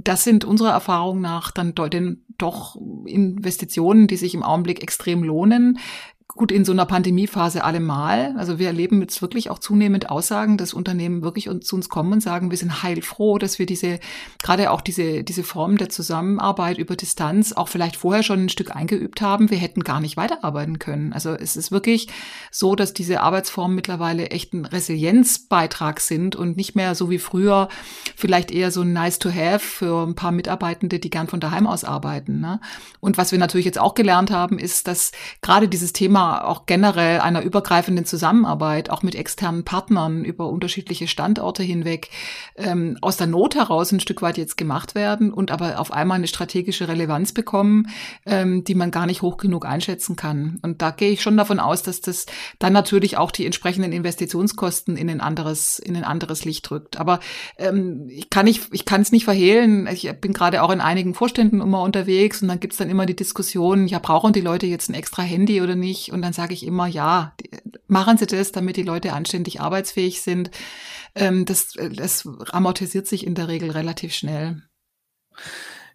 das 0.00 0.22
sind 0.22 0.44
unserer 0.44 0.70
Erfahrung 0.70 1.20
nach 1.20 1.50
dann 1.50 1.74
doch 2.38 2.76
Investitionen, 3.06 4.06
die 4.06 4.16
sich 4.16 4.34
im 4.34 4.44
Augenblick 4.44 4.82
extrem 4.82 5.24
lohnen 5.24 5.78
gut 6.28 6.52
in 6.52 6.64
so 6.64 6.72
einer 6.72 6.84
Pandemiephase 6.84 7.64
allemal. 7.64 8.34
Also 8.36 8.58
wir 8.58 8.68
erleben 8.68 9.00
jetzt 9.00 9.22
wirklich 9.22 9.50
auch 9.50 9.58
zunehmend 9.58 10.10
Aussagen, 10.10 10.58
dass 10.58 10.74
Unternehmen 10.74 11.22
wirklich 11.22 11.48
zu 11.62 11.74
uns 11.74 11.88
kommen 11.88 12.12
und 12.12 12.22
sagen, 12.22 12.50
wir 12.50 12.58
sind 12.58 12.82
heilfroh, 12.82 13.38
dass 13.38 13.58
wir 13.58 13.64
diese, 13.64 13.98
gerade 14.42 14.70
auch 14.70 14.82
diese, 14.82 15.24
diese 15.24 15.42
Form 15.42 15.78
der 15.78 15.88
Zusammenarbeit 15.88 16.78
über 16.78 16.96
Distanz 16.96 17.52
auch 17.52 17.68
vielleicht 17.68 17.96
vorher 17.96 18.22
schon 18.22 18.44
ein 18.44 18.48
Stück 18.50 18.76
eingeübt 18.76 19.22
haben. 19.22 19.50
Wir 19.50 19.58
hätten 19.58 19.82
gar 19.82 20.00
nicht 20.00 20.18
weiterarbeiten 20.18 20.78
können. 20.78 21.14
Also 21.14 21.30
es 21.30 21.56
ist 21.56 21.72
wirklich 21.72 22.08
so, 22.52 22.76
dass 22.76 22.92
diese 22.92 23.22
Arbeitsformen 23.22 23.74
mittlerweile 23.74 24.30
echt 24.30 24.52
ein 24.52 24.66
Resilienzbeitrag 24.66 25.98
sind 25.98 26.36
und 26.36 26.56
nicht 26.58 26.76
mehr 26.76 26.94
so 26.94 27.08
wie 27.10 27.18
früher 27.18 27.68
vielleicht 28.16 28.50
eher 28.50 28.70
so 28.70 28.84
nice 28.84 29.18
to 29.18 29.30
have 29.30 29.60
für 29.60 30.06
ein 30.06 30.14
paar 30.14 30.32
Mitarbeitende, 30.32 30.98
die 30.98 31.10
gern 31.10 31.26
von 31.26 31.40
daheim 31.40 31.66
aus 31.66 31.84
arbeiten. 31.84 32.38
Ne? 32.38 32.60
Und 33.00 33.16
was 33.16 33.32
wir 33.32 33.38
natürlich 33.38 33.66
jetzt 33.66 33.80
auch 33.80 33.94
gelernt 33.94 34.30
haben, 34.30 34.58
ist, 34.58 34.86
dass 34.86 35.10
gerade 35.40 35.68
dieses 35.68 35.94
Thema 35.94 36.17
Thema 36.18 36.44
auch 36.44 36.66
generell 36.66 37.20
einer 37.20 37.42
übergreifenden 37.42 38.04
Zusammenarbeit, 38.04 38.90
auch 38.90 39.02
mit 39.02 39.14
externen 39.14 39.64
Partnern 39.64 40.24
über 40.24 40.48
unterschiedliche 40.48 41.06
Standorte 41.06 41.62
hinweg, 41.62 42.10
ähm, 42.56 42.98
aus 43.00 43.16
der 43.16 43.26
Not 43.26 43.54
heraus 43.54 43.92
ein 43.92 44.00
Stück 44.00 44.22
weit 44.22 44.36
jetzt 44.36 44.56
gemacht 44.56 44.94
werden 44.94 45.32
und 45.32 45.50
aber 45.50 45.78
auf 45.78 45.92
einmal 45.92 46.16
eine 46.16 46.26
strategische 46.26 46.88
Relevanz 46.88 47.32
bekommen, 47.32 47.88
ähm, 48.26 48.64
die 48.64 48.74
man 48.74 48.90
gar 48.90 49.06
nicht 49.06 49.22
hoch 49.22 49.36
genug 49.36 49.64
einschätzen 49.64 50.16
kann. 50.16 50.58
Und 50.62 50.82
da 50.82 50.90
gehe 50.90 51.10
ich 51.10 51.22
schon 51.22 51.36
davon 51.36 51.60
aus, 51.60 51.82
dass 51.82 52.00
das 52.00 52.26
dann 52.58 52.72
natürlich 52.72 53.16
auch 53.16 53.30
die 53.30 53.46
entsprechenden 53.46 53.92
Investitionskosten 53.92 54.96
in 54.96 55.08
ein 55.10 55.20
anderes, 55.20 55.78
in 55.78 55.96
ein 55.96 56.04
anderes 56.04 56.44
Licht 56.44 56.68
drückt. 56.68 56.98
Aber 56.98 57.20
ähm, 57.58 58.08
ich 58.08 58.30
kann 58.30 58.44
nicht, 58.44 58.68
ich 58.72 58.84
kann 58.84 59.02
es 59.02 59.12
nicht 59.12 59.24
verhehlen. 59.24 59.88
Ich 59.92 60.10
bin 60.20 60.32
gerade 60.32 60.62
auch 60.62 60.70
in 60.70 60.80
einigen 60.80 61.14
Vorständen 61.14 61.60
immer 61.60 61.82
unterwegs 61.82 62.42
und 62.42 62.48
dann 62.48 62.60
gibt's 62.60 62.78
dann 62.78 62.90
immer 62.90 63.06
die 63.06 63.16
Diskussion, 63.16 63.86
ja, 63.86 63.98
brauchen 63.98 64.32
die 64.32 64.40
Leute 64.40 64.66
jetzt 64.66 64.88
ein 64.88 64.94
extra 64.94 65.22
Handy 65.22 65.60
oder 65.60 65.76
nicht? 65.76 66.07
Und 66.12 66.22
dann 66.22 66.32
sage 66.32 66.54
ich 66.54 66.64
immer, 66.64 66.86
ja, 66.86 67.34
machen 67.86 68.18
Sie 68.18 68.26
das, 68.26 68.52
damit 68.52 68.76
die 68.76 68.82
Leute 68.82 69.12
anständig 69.12 69.60
arbeitsfähig 69.60 70.22
sind. 70.22 70.50
Ähm, 71.14 71.44
das, 71.44 71.74
das 71.94 72.28
amortisiert 72.50 73.06
sich 73.06 73.26
in 73.26 73.34
der 73.34 73.48
Regel 73.48 73.70
relativ 73.70 74.14
schnell. 74.14 74.62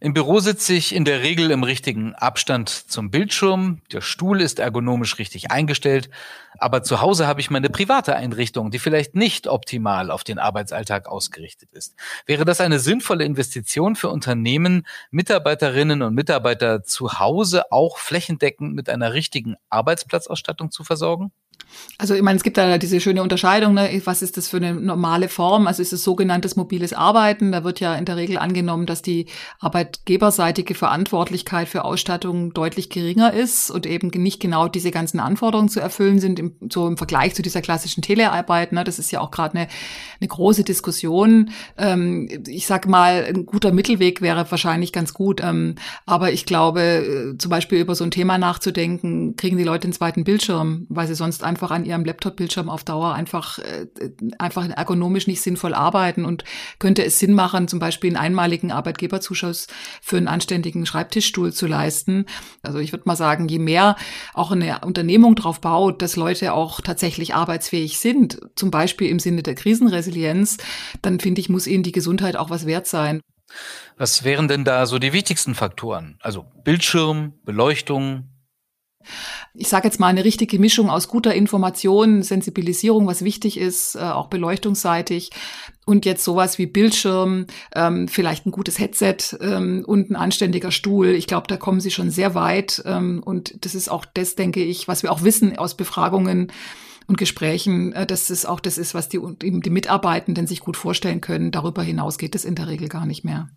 Im 0.03 0.13
Büro 0.13 0.41
sitze 0.41 0.73
ich 0.73 0.93
in 0.93 1.05
der 1.05 1.21
Regel 1.21 1.49
im 1.49 1.63
richtigen 1.63 2.13
Abstand 2.13 2.67
zum 2.67 3.09
Bildschirm. 3.09 3.79
Der 3.93 4.01
Stuhl 4.01 4.41
ist 4.41 4.59
ergonomisch 4.59 5.17
richtig 5.17 5.49
eingestellt. 5.49 6.09
Aber 6.57 6.83
zu 6.83 6.99
Hause 6.99 7.25
habe 7.25 7.39
ich 7.39 7.49
meine 7.49 7.69
private 7.69 8.13
Einrichtung, 8.13 8.69
die 8.69 8.79
vielleicht 8.79 9.15
nicht 9.15 9.47
optimal 9.47 10.11
auf 10.11 10.25
den 10.25 10.39
Arbeitsalltag 10.39 11.07
ausgerichtet 11.07 11.71
ist. 11.71 11.95
Wäre 12.25 12.43
das 12.43 12.59
eine 12.59 12.79
sinnvolle 12.79 13.23
Investition 13.23 13.95
für 13.95 14.09
Unternehmen, 14.09 14.85
Mitarbeiterinnen 15.09 16.01
und 16.01 16.13
Mitarbeiter 16.13 16.83
zu 16.83 17.19
Hause 17.19 17.71
auch 17.71 17.97
flächendeckend 17.97 18.75
mit 18.75 18.89
einer 18.89 19.13
richtigen 19.13 19.55
Arbeitsplatzausstattung 19.69 20.69
zu 20.69 20.83
versorgen? 20.83 21.31
Also 21.97 22.15
ich 22.15 22.21
meine, 22.21 22.37
es 22.37 22.43
gibt 22.43 22.57
da 22.57 22.77
diese 22.77 22.99
schöne 22.99 23.21
Unterscheidung, 23.21 23.73
ne? 23.73 24.01
was 24.05 24.21
ist 24.21 24.37
das 24.37 24.47
für 24.47 24.57
eine 24.57 24.73
normale 24.73 25.29
Form? 25.29 25.67
Also 25.67 25.81
ist 25.81 25.93
es 25.93 26.03
sogenanntes 26.03 26.55
mobiles 26.55 26.93
Arbeiten. 26.93 27.51
Da 27.51 27.63
wird 27.63 27.79
ja 27.79 27.95
in 27.95 28.05
der 28.05 28.17
Regel 28.17 28.37
angenommen, 28.37 28.85
dass 28.85 29.01
die 29.01 29.27
arbeitgeberseitige 29.59 30.75
Verantwortlichkeit 30.75 31.69
für 31.69 31.85
Ausstattung 31.85 32.53
deutlich 32.53 32.89
geringer 32.89 33.33
ist 33.33 33.69
und 33.69 33.85
eben 33.85 34.09
nicht 34.09 34.39
genau 34.39 34.67
diese 34.67 34.91
ganzen 34.91 35.19
Anforderungen 35.19 35.69
zu 35.69 35.79
erfüllen 35.79 36.19
sind, 36.19 36.39
im, 36.39 36.55
so 36.69 36.87
im 36.87 36.97
Vergleich 36.97 37.35
zu 37.35 37.41
dieser 37.41 37.61
klassischen 37.61 38.01
Telearbeit. 38.01 38.71
Ne? 38.71 38.83
Das 38.83 38.99
ist 38.99 39.11
ja 39.11 39.21
auch 39.21 39.31
gerade 39.31 39.57
eine, 39.57 39.67
eine 40.19 40.27
große 40.27 40.63
Diskussion. 40.63 41.51
Ähm, 41.77 42.27
ich 42.47 42.65
sage 42.65 42.89
mal, 42.89 43.25
ein 43.27 43.45
guter 43.45 43.71
Mittelweg 43.71 44.21
wäre 44.21 44.49
wahrscheinlich 44.49 44.91
ganz 44.91 45.13
gut. 45.13 45.41
Ähm, 45.43 45.75
aber 46.05 46.31
ich 46.31 46.45
glaube, 46.45 46.81
äh, 46.81 47.37
zum 47.37 47.49
Beispiel 47.49 47.79
über 47.79 47.95
so 47.95 48.03
ein 48.03 48.11
Thema 48.11 48.37
nachzudenken, 48.37 49.35
kriegen 49.35 49.57
die 49.57 49.63
Leute 49.63 49.85
einen 49.85 49.93
zweiten 49.93 50.23
Bildschirm, 50.23 50.85
weil 50.89 51.07
sie 51.07 51.15
sonst 51.15 51.43
einfach 51.43 51.62
an 51.71 51.85
ihrem 51.85 52.05
Laptop-Bildschirm 52.05 52.69
auf 52.69 52.83
Dauer 52.83 53.13
einfach, 53.13 53.59
äh, 53.59 53.87
einfach 54.39 54.67
ergonomisch 54.69 55.27
nicht 55.27 55.41
sinnvoll 55.41 55.73
arbeiten 55.73 56.25
und 56.25 56.43
könnte 56.79 57.03
es 57.03 57.19
Sinn 57.19 57.33
machen, 57.33 57.67
zum 57.67 57.79
Beispiel 57.79 58.09
einen 58.09 58.25
einmaligen 58.25 58.71
Arbeitgeberzuschuss 58.71 59.67
für 60.01 60.17
einen 60.17 60.27
anständigen 60.27 60.85
Schreibtischstuhl 60.85 61.53
zu 61.53 61.67
leisten. 61.67 62.25
Also 62.61 62.79
ich 62.79 62.91
würde 62.91 63.03
mal 63.05 63.15
sagen, 63.15 63.47
je 63.47 63.59
mehr 63.59 63.95
auch 64.33 64.51
eine 64.51 64.81
Unternehmung 64.81 65.35
darauf 65.35 65.61
baut, 65.61 66.01
dass 66.01 66.15
Leute 66.15 66.53
auch 66.53 66.81
tatsächlich 66.81 67.35
arbeitsfähig 67.35 67.99
sind, 67.99 68.39
zum 68.55 68.71
Beispiel 68.71 69.09
im 69.09 69.19
Sinne 69.19 69.43
der 69.43 69.55
Krisenresilienz, 69.55 70.57
dann 71.01 71.19
finde 71.19 71.41
ich, 71.41 71.49
muss 71.49 71.67
ihnen 71.67 71.83
die 71.83 71.91
Gesundheit 71.91 72.35
auch 72.35 72.49
was 72.49 72.65
wert 72.65 72.87
sein. 72.87 73.21
Was 73.97 74.23
wären 74.23 74.47
denn 74.47 74.63
da 74.63 74.85
so 74.85 74.99
die 74.99 75.13
wichtigsten 75.13 75.55
Faktoren? 75.55 76.17
Also 76.21 76.45
Bildschirm, 76.63 77.33
Beleuchtung, 77.45 78.32
ich 79.53 79.67
sage 79.67 79.87
jetzt 79.87 79.99
mal 79.99 80.07
eine 80.07 80.23
richtige 80.23 80.59
Mischung 80.59 80.89
aus 80.89 81.07
guter 81.07 81.33
Information, 81.33 82.23
Sensibilisierung, 82.23 83.07
was 83.07 83.23
wichtig 83.23 83.57
ist, 83.57 83.95
äh, 83.95 83.99
auch 83.99 84.27
beleuchtungsseitig 84.27 85.31
und 85.85 86.05
jetzt 86.05 86.23
sowas 86.23 86.57
wie 86.57 86.65
Bildschirm, 86.65 87.47
ähm, 87.75 88.07
vielleicht 88.07 88.45
ein 88.45 88.51
gutes 88.51 88.79
Headset 88.79 89.17
ähm, 89.41 89.83
und 89.85 90.09
ein 90.09 90.15
anständiger 90.15 90.71
Stuhl. 90.71 91.09
Ich 91.09 91.27
glaube, 91.27 91.47
da 91.47 91.57
kommen 91.57 91.79
sie 91.79 91.91
schon 91.91 92.09
sehr 92.09 92.35
weit 92.35 92.81
ähm, 92.85 93.21
und 93.23 93.65
das 93.65 93.75
ist 93.75 93.89
auch 93.89 94.05
das, 94.05 94.35
denke 94.35 94.63
ich, 94.63 94.87
was 94.87 95.03
wir 95.03 95.11
auch 95.11 95.23
wissen 95.23 95.57
aus 95.57 95.75
Befragungen 95.75 96.51
und 97.07 97.17
Gesprächen, 97.17 97.93
äh, 97.93 98.05
dass 98.05 98.29
es 98.29 98.45
auch 98.45 98.59
das 98.59 98.77
ist, 98.77 98.93
was 98.93 99.09
die, 99.09 99.19
die 99.41 99.69
Mitarbeitenden 99.69 100.47
sich 100.47 100.61
gut 100.61 100.77
vorstellen 100.77 101.21
können. 101.21 101.51
Darüber 101.51 101.83
hinaus 101.83 102.17
geht 102.17 102.35
es 102.35 102.45
in 102.45 102.55
der 102.55 102.67
Regel 102.67 102.87
gar 102.87 103.05
nicht 103.05 103.23
mehr. 103.23 103.49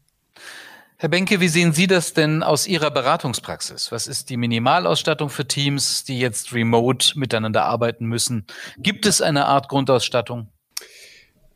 Herr 0.98 1.10
Benke, 1.10 1.40
wie 1.40 1.48
sehen 1.48 1.74
Sie 1.74 1.86
das 1.86 2.14
denn 2.14 2.42
aus 2.42 2.66
Ihrer 2.66 2.90
Beratungspraxis? 2.90 3.92
Was 3.92 4.06
ist 4.06 4.30
die 4.30 4.38
Minimalausstattung 4.38 5.28
für 5.28 5.46
Teams, 5.46 6.04
die 6.04 6.18
jetzt 6.18 6.54
remote 6.54 7.18
miteinander 7.18 7.66
arbeiten 7.66 8.06
müssen? 8.06 8.46
Gibt 8.78 9.04
es 9.04 9.20
eine 9.20 9.44
Art 9.44 9.68
Grundausstattung? 9.68 10.48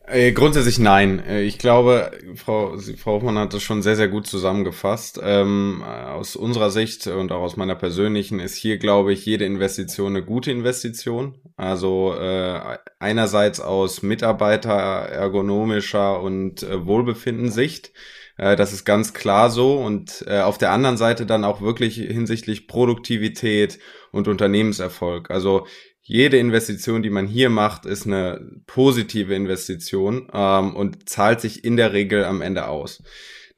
Äh, 0.07 0.33
grundsätzlich 0.33 0.79
nein. 0.79 1.25
Äh, 1.25 1.41
ich 1.45 1.59
glaube, 1.59 2.11
Frau, 2.35 2.77
Frau 2.99 3.13
Hoffmann 3.13 3.39
hat 3.39 3.55
das 3.55 3.63
schon 3.63 3.81
sehr, 3.81 3.97
sehr 3.97 4.09
gut 4.09 4.27
zusammengefasst. 4.27 5.19
Ähm, 5.23 5.83
aus 5.85 6.37
unserer 6.37 6.71
Sicht 6.71 7.07
und 7.07 7.33
auch 7.33 7.41
aus 7.41 7.57
meiner 7.57 7.77
persönlichen 7.77 8.41
ist 8.41 8.57
hier, 8.57 8.77
glaube 8.77 9.15
ich, 9.15 9.25
jede 9.25 9.47
Investition 9.47 10.17
eine 10.17 10.25
gute 10.25 10.51
Investition. 10.51 11.39
Also 11.57 12.15
äh, 12.15 12.77
einerseits 12.99 13.59
aus 13.59 14.03
Mitarbeiter 14.03 14.73
ergonomischer 14.73 16.21
und 16.21 16.63
äh, 16.63 16.85
Wohlbefinden-Sicht 16.85 17.93
äh, 18.41 18.57
das 18.57 18.73
ist 18.73 18.85
ganz 18.85 19.13
klar 19.13 19.51
so. 19.51 19.75
Und 19.75 20.25
äh, 20.27 20.41
auf 20.41 20.57
der 20.57 20.73
anderen 20.73 20.97
Seite 20.97 21.27
dann 21.27 21.45
auch 21.45 21.61
wirklich 21.61 21.97
hinsichtlich 21.97 22.67
Produktivität 22.67 23.79
und 24.13 24.29
Unternehmenserfolg. 24.29 25.31
Also 25.31 25.67
jede 26.03 26.39
Investition, 26.39 27.03
die 27.03 27.11
man 27.11 27.27
hier 27.27 27.51
macht, 27.51 27.85
ist 27.85 28.07
eine 28.07 28.41
positive 28.67 29.35
Investition 29.35 30.29
ähm, 30.33 30.75
und 30.75 31.09
zahlt 31.09 31.41
sich 31.41 31.65
in 31.65 31.77
der 31.77 31.93
Regel 31.93 32.25
am 32.25 32.41
Ende 32.41 32.67
aus. 32.67 33.03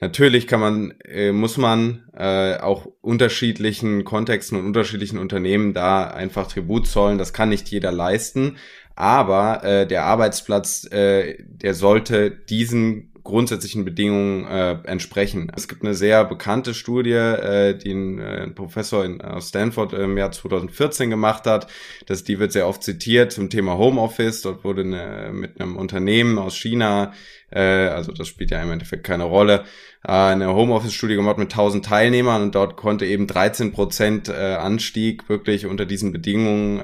Natürlich 0.01 0.49
kann 0.49 0.59
man, 0.59 0.95
äh, 1.05 1.31
muss 1.31 1.57
man 1.57 2.11
äh, 2.13 2.57
auch 2.57 2.87
unterschiedlichen 3.01 4.03
Kontexten 4.03 4.59
und 4.59 4.67
unterschiedlichen 4.67 5.19
Unternehmen 5.19 5.75
da 5.75 6.09
einfach 6.09 6.49
Tribut 6.49 6.89
zollen. 6.89 7.19
Das 7.19 7.33
kann 7.33 7.51
nicht 7.51 7.69
jeder 7.69 7.93
leisten. 7.93 8.57
Aber 8.97 9.63
äh, 9.63 9.87
der 9.87 10.05
Arbeitsplatz, 10.05 10.85
äh, 10.91 11.37
der 11.41 11.75
sollte 11.75 12.33
diesen 12.33 13.12
grundsätzlichen 13.25 13.85
Bedingungen 13.85 14.45
äh, 14.47 14.79
entsprechen. 14.85 15.51
Es 15.55 15.69
gibt 15.69 15.83
eine 15.83 15.95
sehr 15.95 16.25
bekannte 16.25 16.75
Studie, 16.75 17.13
äh, 17.13 17.75
die 17.75 17.93
ein, 17.93 18.19
äh, 18.19 18.43
ein 18.43 18.55
Professor 18.55 19.05
in, 19.05 19.21
aus 19.21 19.49
Stanford 19.49 19.93
im 19.93 20.19
Jahr 20.19 20.33
2014 20.33 21.11
gemacht 21.11 21.47
hat. 21.47 21.69
Das, 22.07 22.25
die 22.25 22.39
wird 22.39 22.53
sehr 22.53 22.67
oft 22.67 22.83
zitiert 22.83 23.33
zum 23.33 23.51
Thema 23.51 23.79
Homeoffice. 23.79 24.43
Dort 24.43 24.65
wurde 24.65 24.83
eine, 24.83 25.31
mit 25.33 25.61
einem 25.61 25.77
Unternehmen 25.77 26.39
aus 26.39 26.57
China, 26.57 27.13
äh, 27.51 27.61
also 27.61 28.13
das 28.13 28.29
spielt 28.29 28.51
ja 28.51 28.63
im 28.63 28.71
Endeffekt 28.71 29.05
keine 29.05 29.25
Rolle, 29.25 29.65
äh, 30.05 30.13
eine 30.13 30.55
Homeoffice-Studie 30.55 31.15
gemacht 31.15 31.39
mit 31.39 31.53
1000 31.53 31.85
Teilnehmern 31.85 32.43
und 32.43 32.55
dort 32.55 32.77
konnte 32.77 33.07
eben 33.07 33.27
13 33.27 33.73
Prozent 33.73 34.29
äh, 34.29 34.55
Anstieg 34.55 35.29
wirklich 35.29 35.67
unter 35.67 35.87
diesen 35.87 36.13
Bedingungen 36.13 36.81
äh, 36.81 36.83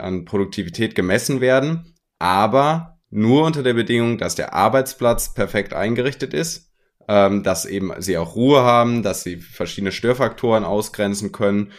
an 0.00 0.24
Produktivität 0.24 0.94
gemessen 0.94 1.40
werden. 1.40 1.94
Aber 2.18 2.89
nur 3.10 3.44
unter 3.44 3.62
der 3.62 3.74
Bedingung, 3.74 4.18
dass 4.18 4.34
der 4.34 4.54
Arbeitsplatz 4.54 5.34
perfekt 5.34 5.74
eingerichtet 5.74 6.32
ist, 6.32 6.72
ähm, 7.08 7.42
dass 7.42 7.66
eben 7.66 7.92
sie 7.98 8.16
auch 8.16 8.36
Ruhe 8.36 8.62
haben, 8.62 9.02
dass 9.02 9.22
sie 9.22 9.36
verschiedene 9.38 9.92
Störfaktoren 9.92 10.64
ausgrenzen 10.64 11.32
können 11.32 11.72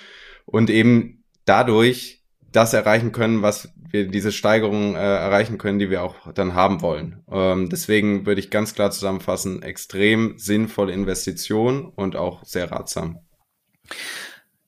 und 0.46 0.70
eben 0.70 1.24
dadurch 1.46 2.22
das 2.52 2.74
erreichen 2.74 3.14
können, 3.14 3.42
was 3.42 3.70
wir 3.92 4.08
diese 4.08 4.32
Steigerung 4.32 4.96
äh, 4.96 5.00
erreichen 5.00 5.58
können, 5.58 5.80
die 5.80 5.90
wir 5.90 6.04
auch 6.04 6.32
dann 6.34 6.54
haben 6.54 6.82
wollen. 6.82 7.24
Ähm, 7.32 7.70
deswegen 7.70 8.26
würde 8.26 8.40
ich 8.40 8.50
ganz 8.50 8.74
klar 8.74 8.92
zusammenfassen, 8.92 9.64
extrem 9.64 10.38
sinnvolle 10.38 10.94
Investition 10.94 11.86
und 11.86 12.16
auch 12.16 12.44
sehr 12.44 12.72
ratsam. 12.72 13.20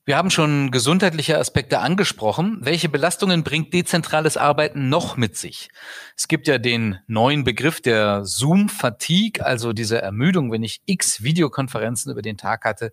Wir 0.06 0.18
haben 0.18 0.28
schon 0.28 0.70
gesundheitliche 0.70 1.38
Aspekte 1.38 1.78
angesprochen. 1.78 2.58
Welche 2.60 2.90
Belastungen 2.90 3.42
bringt 3.42 3.72
dezentrales 3.72 4.36
Arbeiten 4.36 4.90
noch 4.90 5.16
mit 5.16 5.34
sich? 5.38 5.70
Es 6.14 6.28
gibt 6.28 6.46
ja 6.46 6.58
den 6.58 6.98
neuen 7.06 7.42
Begriff 7.42 7.80
der 7.80 8.22
Zoom-Fatigue, 8.26 9.42
also 9.42 9.72
diese 9.72 10.02
Ermüdung, 10.02 10.52
wenn 10.52 10.62
ich 10.62 10.82
x 10.84 11.22
Videokonferenzen 11.22 12.12
über 12.12 12.20
den 12.20 12.36
Tag 12.36 12.66
hatte. 12.66 12.92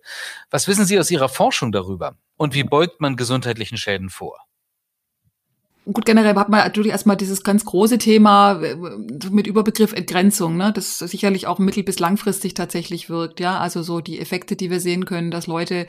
Was 0.50 0.68
wissen 0.68 0.86
Sie 0.86 0.98
aus 0.98 1.10
Ihrer 1.10 1.28
Forschung 1.28 1.70
darüber? 1.70 2.16
Und 2.38 2.54
wie 2.54 2.64
beugt 2.64 3.02
man 3.02 3.16
gesundheitlichen 3.16 3.76
Schäden 3.76 4.08
vor? 4.08 4.38
Gut, 5.84 6.04
generell 6.04 6.36
hat 6.36 6.48
man 6.48 6.60
natürlich 6.60 6.92
erstmal 6.92 7.16
dieses 7.16 7.42
ganz 7.42 7.64
große 7.64 7.98
Thema 7.98 8.62
äh, 8.62 8.76
mit 9.30 9.48
Überbegriff 9.48 9.92
Entgrenzung, 9.92 10.56
ne, 10.56 10.72
das 10.72 11.00
sicherlich 11.00 11.48
auch 11.48 11.58
mittel- 11.58 11.82
bis 11.82 11.98
langfristig 11.98 12.54
tatsächlich 12.54 13.10
wirkt, 13.10 13.40
ja. 13.40 13.58
Also 13.58 13.82
so 13.82 14.00
die 14.00 14.20
Effekte, 14.20 14.54
die 14.54 14.70
wir 14.70 14.78
sehen 14.78 15.06
können, 15.06 15.32
dass 15.32 15.48
Leute 15.48 15.88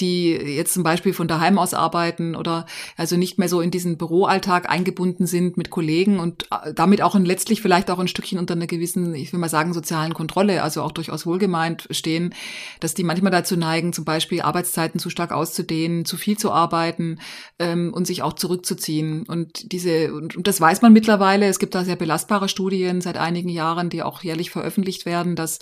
die 0.00 0.30
jetzt 0.32 0.74
zum 0.74 0.82
Beispiel 0.82 1.12
von 1.12 1.28
daheim 1.28 1.58
aus 1.58 1.74
arbeiten 1.74 2.36
oder 2.36 2.66
also 2.96 3.16
nicht 3.16 3.38
mehr 3.38 3.48
so 3.48 3.60
in 3.60 3.70
diesen 3.70 3.96
Büroalltag 3.96 4.68
eingebunden 4.68 5.26
sind 5.26 5.56
mit 5.56 5.70
Kollegen 5.70 6.18
und 6.18 6.48
äh, 6.50 6.74
damit 6.74 7.02
auch 7.02 7.18
letztlich 7.18 7.62
vielleicht 7.62 7.90
auch 7.90 7.98
ein 7.98 8.08
Stückchen 8.08 8.38
unter 8.38 8.54
einer 8.54 8.66
gewissen, 8.66 9.14
ich 9.14 9.32
will 9.32 9.40
mal 9.40 9.48
sagen, 9.48 9.72
sozialen 9.72 10.14
Kontrolle, 10.14 10.62
also 10.62 10.82
auch 10.82 10.92
durchaus 10.92 11.26
wohlgemeint 11.26 11.88
stehen, 11.90 12.34
dass 12.80 12.94
die 12.94 13.04
manchmal 13.04 13.32
dazu 13.32 13.56
neigen, 13.56 13.92
zum 13.92 14.04
Beispiel 14.04 14.42
Arbeitszeiten 14.42 15.00
zu 15.00 15.10
stark 15.10 15.32
auszudehnen, 15.32 16.04
zu 16.04 16.16
viel 16.16 16.36
zu 16.36 16.52
arbeiten 16.52 17.18
ähm, 17.58 17.92
und 17.94 18.06
sich 18.06 18.22
auch 18.22 18.34
zurückzuziehen. 18.34 19.24
Und 19.26 19.72
diese, 19.72 20.12
und, 20.12 20.36
und 20.36 20.46
das 20.46 20.60
weiß 20.60 20.82
man 20.82 20.92
mittlerweile, 20.92 21.46
es 21.46 21.58
gibt 21.58 21.74
da 21.74 21.84
sehr 21.84 21.96
belastbare 21.96 22.48
Studien 22.48 23.00
seit 23.00 23.16
einigen 23.16 23.48
Jahren, 23.48 23.88
die 23.88 24.02
auch 24.02 24.22
jährlich 24.22 24.50
veröffentlicht 24.50 25.06
werden, 25.06 25.36
dass, 25.36 25.58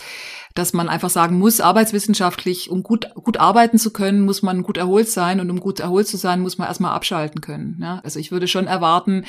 dass 0.54 0.72
man 0.72 0.88
einfach 0.88 1.10
sagen 1.10 1.38
muss, 1.38 1.60
arbeitswissenschaftlich, 1.60 2.70
um 2.70 2.82
gut, 2.82 3.14
gut 3.14 3.36
arbeiten 3.36 3.78
zu 3.78 3.92
können, 3.92 4.24
muss 4.25 4.43
man 4.43 4.62
gut 4.62 4.76
erholt 4.76 5.09
sein 5.09 5.40
und 5.40 5.50
um 5.50 5.61
gut 5.61 5.81
erholt 5.81 6.07
zu 6.07 6.16
sein, 6.16 6.40
muss 6.40 6.59
man 6.59 6.69
erstmal 6.69 6.93
abschalten 6.93 7.40
können. 7.40 7.78
Ja? 7.81 8.00
Also 8.04 8.19
ich 8.19 8.33
würde 8.33 8.49
schon 8.49 8.66
erwarten, 8.66 9.25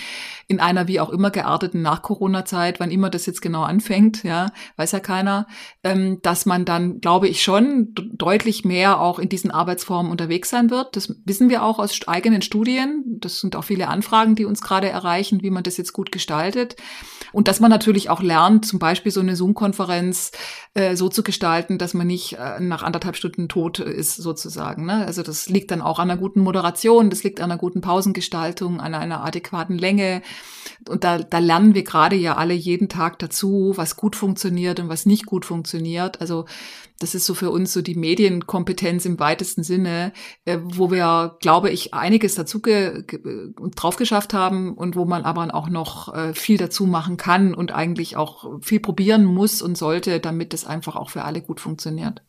in 0.47 0.59
einer 0.59 0.87
wie 0.87 0.99
auch 0.99 1.09
immer 1.09 1.31
gearteten 1.31 1.81
Nach-Corona-Zeit, 1.81 2.79
wann 2.79 2.91
immer 2.91 3.09
das 3.09 3.25
jetzt 3.25 3.41
genau 3.41 3.63
anfängt, 3.63 4.23
ja, 4.23 4.51
weiß 4.77 4.91
ja 4.91 4.99
keiner, 4.99 5.47
ähm, 5.83 6.19
dass 6.21 6.45
man 6.45 6.65
dann, 6.65 7.01
glaube 7.01 7.27
ich, 7.27 7.41
schon 7.41 7.93
deutlich 8.13 8.65
mehr 8.65 9.01
auch 9.01 9.19
in 9.19 9.29
diesen 9.29 9.51
Arbeitsformen 9.51 10.11
unterwegs 10.11 10.49
sein 10.49 10.69
wird. 10.69 10.95
Das 10.95 11.13
wissen 11.25 11.49
wir 11.49 11.63
auch 11.63 11.79
aus 11.79 12.07
eigenen 12.07 12.41
Studien. 12.41 13.03
Das 13.19 13.39
sind 13.39 13.55
auch 13.55 13.63
viele 13.63 13.87
Anfragen, 13.87 14.35
die 14.35 14.45
uns 14.45 14.61
gerade 14.61 14.89
erreichen, 14.89 15.41
wie 15.41 15.49
man 15.49 15.63
das 15.63 15.77
jetzt 15.77 15.93
gut 15.93 16.11
gestaltet. 16.11 16.75
Und 17.31 17.47
dass 17.47 17.59
man 17.59 17.69
natürlich 17.69 18.09
auch 18.09 18.21
lernt, 18.21 18.65
zum 18.65 18.79
Beispiel 18.79 19.11
so 19.11 19.19
eine 19.19 19.35
Zoom-Konferenz 19.35 20.31
äh, 20.73 20.95
so 20.95 21.09
zu 21.09 21.23
gestalten, 21.23 21.77
dass 21.77 21.93
man 21.93 22.07
nicht 22.07 22.33
äh, 22.33 22.59
nach 22.59 22.83
anderthalb 22.83 23.15
Stunden 23.15 23.49
tot 23.49 23.79
ist, 23.79 24.15
sozusagen. 24.15 24.84
Ne? 24.85 25.05
Also 25.05 25.23
das 25.23 25.49
liegt 25.49 25.71
dann 25.71 25.81
auch 25.81 25.99
an 25.99 26.09
einer 26.09 26.19
guten 26.19 26.39
Moderation, 26.39 27.09
das 27.09 27.23
liegt 27.23 27.41
an 27.41 27.51
einer 27.51 27.59
guten 27.59 27.81
Pausengestaltung, 27.81 28.79
an 28.79 28.93
einer 28.93 29.23
adäquaten 29.23 29.77
Länge. 29.77 30.21
und 30.87 31.03
da, 31.03 31.19
da 31.19 31.39
lernen 31.39 31.75
wir 31.75 31.83
gerade 31.83 32.15
ja 32.15 32.35
alle 32.35 32.53
jeden 32.53 32.89
Tag 32.89 33.19
dazu, 33.19 33.73
was 33.75 33.95
gut 33.97 34.15
funktioniert 34.15 34.79
und 34.79 34.89
was 34.89 35.05
nicht 35.05 35.25
gut 35.25 35.45
funktioniert. 35.45 36.21
Also 36.21 36.45
das 36.99 37.13
ist 37.13 37.25
so 37.25 37.33
für 37.33 37.49
uns 37.51 37.73
so 37.73 37.81
die 37.81 37.95
Medienkompetenz 37.95 39.05
im 39.05 39.19
weitesten 39.19 39.63
Sinne, 39.63 40.13
äh, 40.45 40.59
wo 40.63 40.91
wir, 40.91 41.37
glaube 41.41 41.69
ich, 41.69 41.93
einiges 41.93 42.35
dazu 42.35 42.61
ge, 42.61 43.03
ge, 43.05 43.53
drauf 43.75 43.97
geschafft 43.97 44.33
haben 44.33 44.75
und 44.75 44.95
wo 44.95 45.05
man 45.05 45.23
aber 45.23 45.53
auch 45.53 45.67
noch 45.69 46.13
äh, 46.13 46.33
viel 46.33 46.57
dazu 46.57 46.85
machen 46.85 47.17
kann 47.17 47.53
und 47.53 47.73
eigentlich 47.73 48.15
auch 48.15 48.61
viel 48.61 48.79
probieren 48.79 49.25
muss 49.25 49.61
und 49.61 49.77
sollte, 49.77 50.19
damit 50.19 50.53
es 50.53 50.65
einfach 50.65 50.95
auch 50.95 51.09
für 51.09 51.23
alle 51.23 51.41
gut 51.41 51.59
funktioniert. 51.59 52.21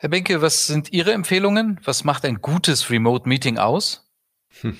Herr 0.00 0.10
Benke, 0.10 0.40
was 0.40 0.68
sind 0.68 0.92
Ihre 0.92 1.12
Empfehlungen? 1.12 1.80
Was 1.82 2.04
macht 2.04 2.24
ein 2.24 2.40
gutes 2.40 2.88
Remote 2.88 3.28
Meeting 3.28 3.58
aus? 3.58 4.08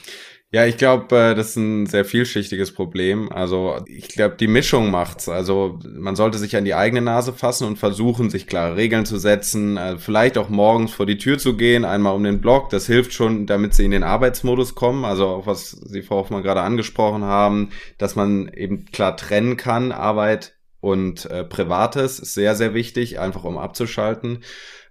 Ja, 0.51 0.65
ich 0.65 0.79
glaube, 0.79 1.15
äh, 1.15 1.35
das 1.35 1.51
ist 1.51 1.57
ein 1.57 1.85
sehr 1.85 2.07
vielschichtiges 2.07 2.73
Problem. 2.73 3.31
Also 3.31 3.85
ich 3.87 4.09
glaube, 4.09 4.37
die 4.37 4.47
Mischung 4.47 4.91
macht's. 4.91 5.29
Also 5.29 5.79
man 5.87 6.17
sollte 6.17 6.39
sich 6.39 6.57
an 6.57 6.65
die 6.65 6.75
eigene 6.75 7.03
Nase 7.03 7.35
fassen 7.35 7.67
und 7.67 7.79
versuchen, 7.79 8.31
sich 8.31 8.47
klare 8.47 8.75
Regeln 8.75 9.05
zu 9.05 9.19
setzen. 9.19 9.77
Äh, 9.77 9.99
vielleicht 9.99 10.39
auch 10.39 10.49
morgens 10.49 10.95
vor 10.95 11.05
die 11.05 11.19
Tür 11.19 11.37
zu 11.37 11.55
gehen, 11.55 11.85
einmal 11.85 12.15
um 12.15 12.25
den 12.25 12.41
Block. 12.41 12.71
Das 12.71 12.87
hilft 12.87 13.13
schon, 13.13 13.45
damit 13.45 13.75
sie 13.75 13.85
in 13.85 13.91
den 13.91 14.03
Arbeitsmodus 14.03 14.75
kommen. 14.75 15.05
Also 15.05 15.27
auch 15.27 15.47
was 15.47 15.73
Sie, 15.73 16.01
Frau 16.01 16.17
Hoffmann, 16.17 16.43
gerade 16.43 16.63
angesprochen 16.63 17.25
haben, 17.25 17.69
dass 17.99 18.17
man 18.17 18.49
eben 18.49 18.87
klar 18.87 19.19
trennen 19.19 19.59
kann, 19.59 19.93
Arbeit 19.93 20.55
und 20.81 21.27
äh, 21.27 21.45
Privates 21.45 22.21
ist 22.21 22.33
sehr, 22.33 22.55
sehr 22.55 22.73
wichtig, 22.73 23.19
einfach 23.19 23.45
um 23.45 23.59
abzuschalten 23.59 24.39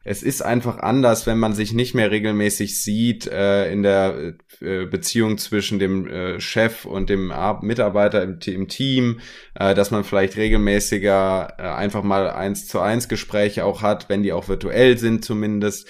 es 0.07 0.23
ist 0.23 0.41
einfach 0.41 0.79
anders, 0.79 1.27
wenn 1.27 1.37
man 1.37 1.53
sich 1.53 1.73
nicht 1.73 1.93
mehr 1.93 2.11
regelmäßig 2.11 2.81
sieht 2.81 3.27
äh, 3.27 3.69
in 3.69 3.83
der 3.83 4.35
äh, 4.61 4.85
Beziehung 4.85 5.37
zwischen 5.37 5.79
dem 5.79 6.07
äh, 6.07 6.39
Chef 6.39 6.85
und 6.85 7.09
dem 7.09 7.29
Ar 7.29 7.61
Mitarbeiter 7.61 8.23
im, 8.23 8.39
im 8.45 8.69
Team, 8.69 9.19
äh, 9.55 9.75
dass 9.75 9.91
man 9.91 10.05
vielleicht 10.05 10.37
regelmäßiger 10.37 11.55
äh, 11.57 11.61
einfach 11.61 12.03
mal 12.03 12.29
eins 12.29 12.67
zu 12.67 12.79
eins 12.79 13.09
Gespräche 13.09 13.65
auch 13.65 13.81
hat, 13.81 14.07
wenn 14.07 14.23
die 14.23 14.31
auch 14.31 14.47
virtuell 14.47 14.97
sind 14.97 15.25
zumindest. 15.25 15.89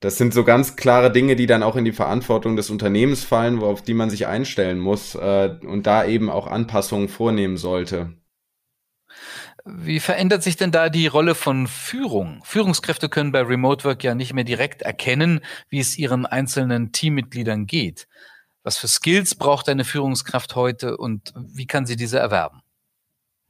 Das 0.00 0.18
sind 0.18 0.34
so 0.34 0.44
ganz 0.44 0.76
klare 0.76 1.10
Dinge, 1.10 1.34
die 1.34 1.46
dann 1.46 1.62
auch 1.62 1.76
in 1.76 1.86
die 1.86 1.92
Verantwortung 1.92 2.56
des 2.56 2.68
Unternehmens 2.68 3.24
fallen, 3.24 3.62
worauf 3.62 3.80
die 3.80 3.94
man 3.94 4.10
sich 4.10 4.26
einstellen 4.26 4.78
muss 4.78 5.14
äh, 5.14 5.56
und 5.66 5.86
da 5.86 6.04
eben 6.04 6.28
auch 6.28 6.46
Anpassungen 6.46 7.08
vornehmen 7.08 7.56
sollte. 7.56 8.19
Wie 9.64 10.00
verändert 10.00 10.42
sich 10.42 10.56
denn 10.56 10.72
da 10.72 10.88
die 10.88 11.06
Rolle 11.06 11.34
von 11.34 11.66
Führung? 11.66 12.40
Führungskräfte 12.44 13.08
können 13.08 13.32
bei 13.32 13.42
Remote 13.42 13.84
Work 13.84 14.04
ja 14.04 14.14
nicht 14.14 14.32
mehr 14.34 14.44
direkt 14.44 14.82
erkennen, 14.82 15.40
wie 15.68 15.80
es 15.80 15.98
ihren 15.98 16.26
einzelnen 16.26 16.92
Teammitgliedern 16.92 17.66
geht. 17.66 18.08
Was 18.62 18.78
für 18.78 18.88
Skills 18.88 19.34
braucht 19.34 19.68
eine 19.68 19.84
Führungskraft 19.84 20.54
heute 20.54 20.96
und 20.96 21.32
wie 21.36 21.66
kann 21.66 21.86
sie 21.86 21.96
diese 21.96 22.18
erwerben? 22.18 22.62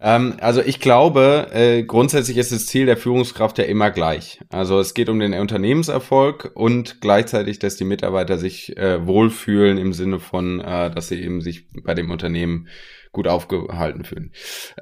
Ähm, 0.01 0.37
also 0.41 0.63
ich 0.63 0.81
glaube, 0.81 1.49
äh, 1.53 1.83
grundsätzlich 1.83 2.39
ist 2.39 2.53
das 2.53 2.67
Ziel 2.67 2.87
der 2.87 2.97
Führungskraft 2.97 3.59
ja 3.59 3.65
immer 3.65 3.91
gleich. 3.91 4.41
Also 4.49 4.81
es 4.81 4.95
geht 4.95 5.09
um 5.09 5.19
den 5.19 5.35
Unternehmenserfolg 5.35 6.53
und 6.55 7.01
gleichzeitig, 7.01 7.59
dass 7.59 7.77
die 7.77 7.85
Mitarbeiter 7.85 8.39
sich 8.39 8.77
äh, 8.79 9.07
wohlfühlen 9.07 9.77
im 9.79 9.93
Sinne 9.93 10.19
von, 10.19 10.61
äh, 10.61 10.91
dass 10.91 11.09
sie 11.09 11.23
eben 11.23 11.43
sich 11.43 11.69
bei 11.85 11.95
dem 11.95 12.11
Unternehmen 12.11 12.69
gut 13.13 13.27
aufgehalten 13.27 14.05
fühlen. 14.05 14.33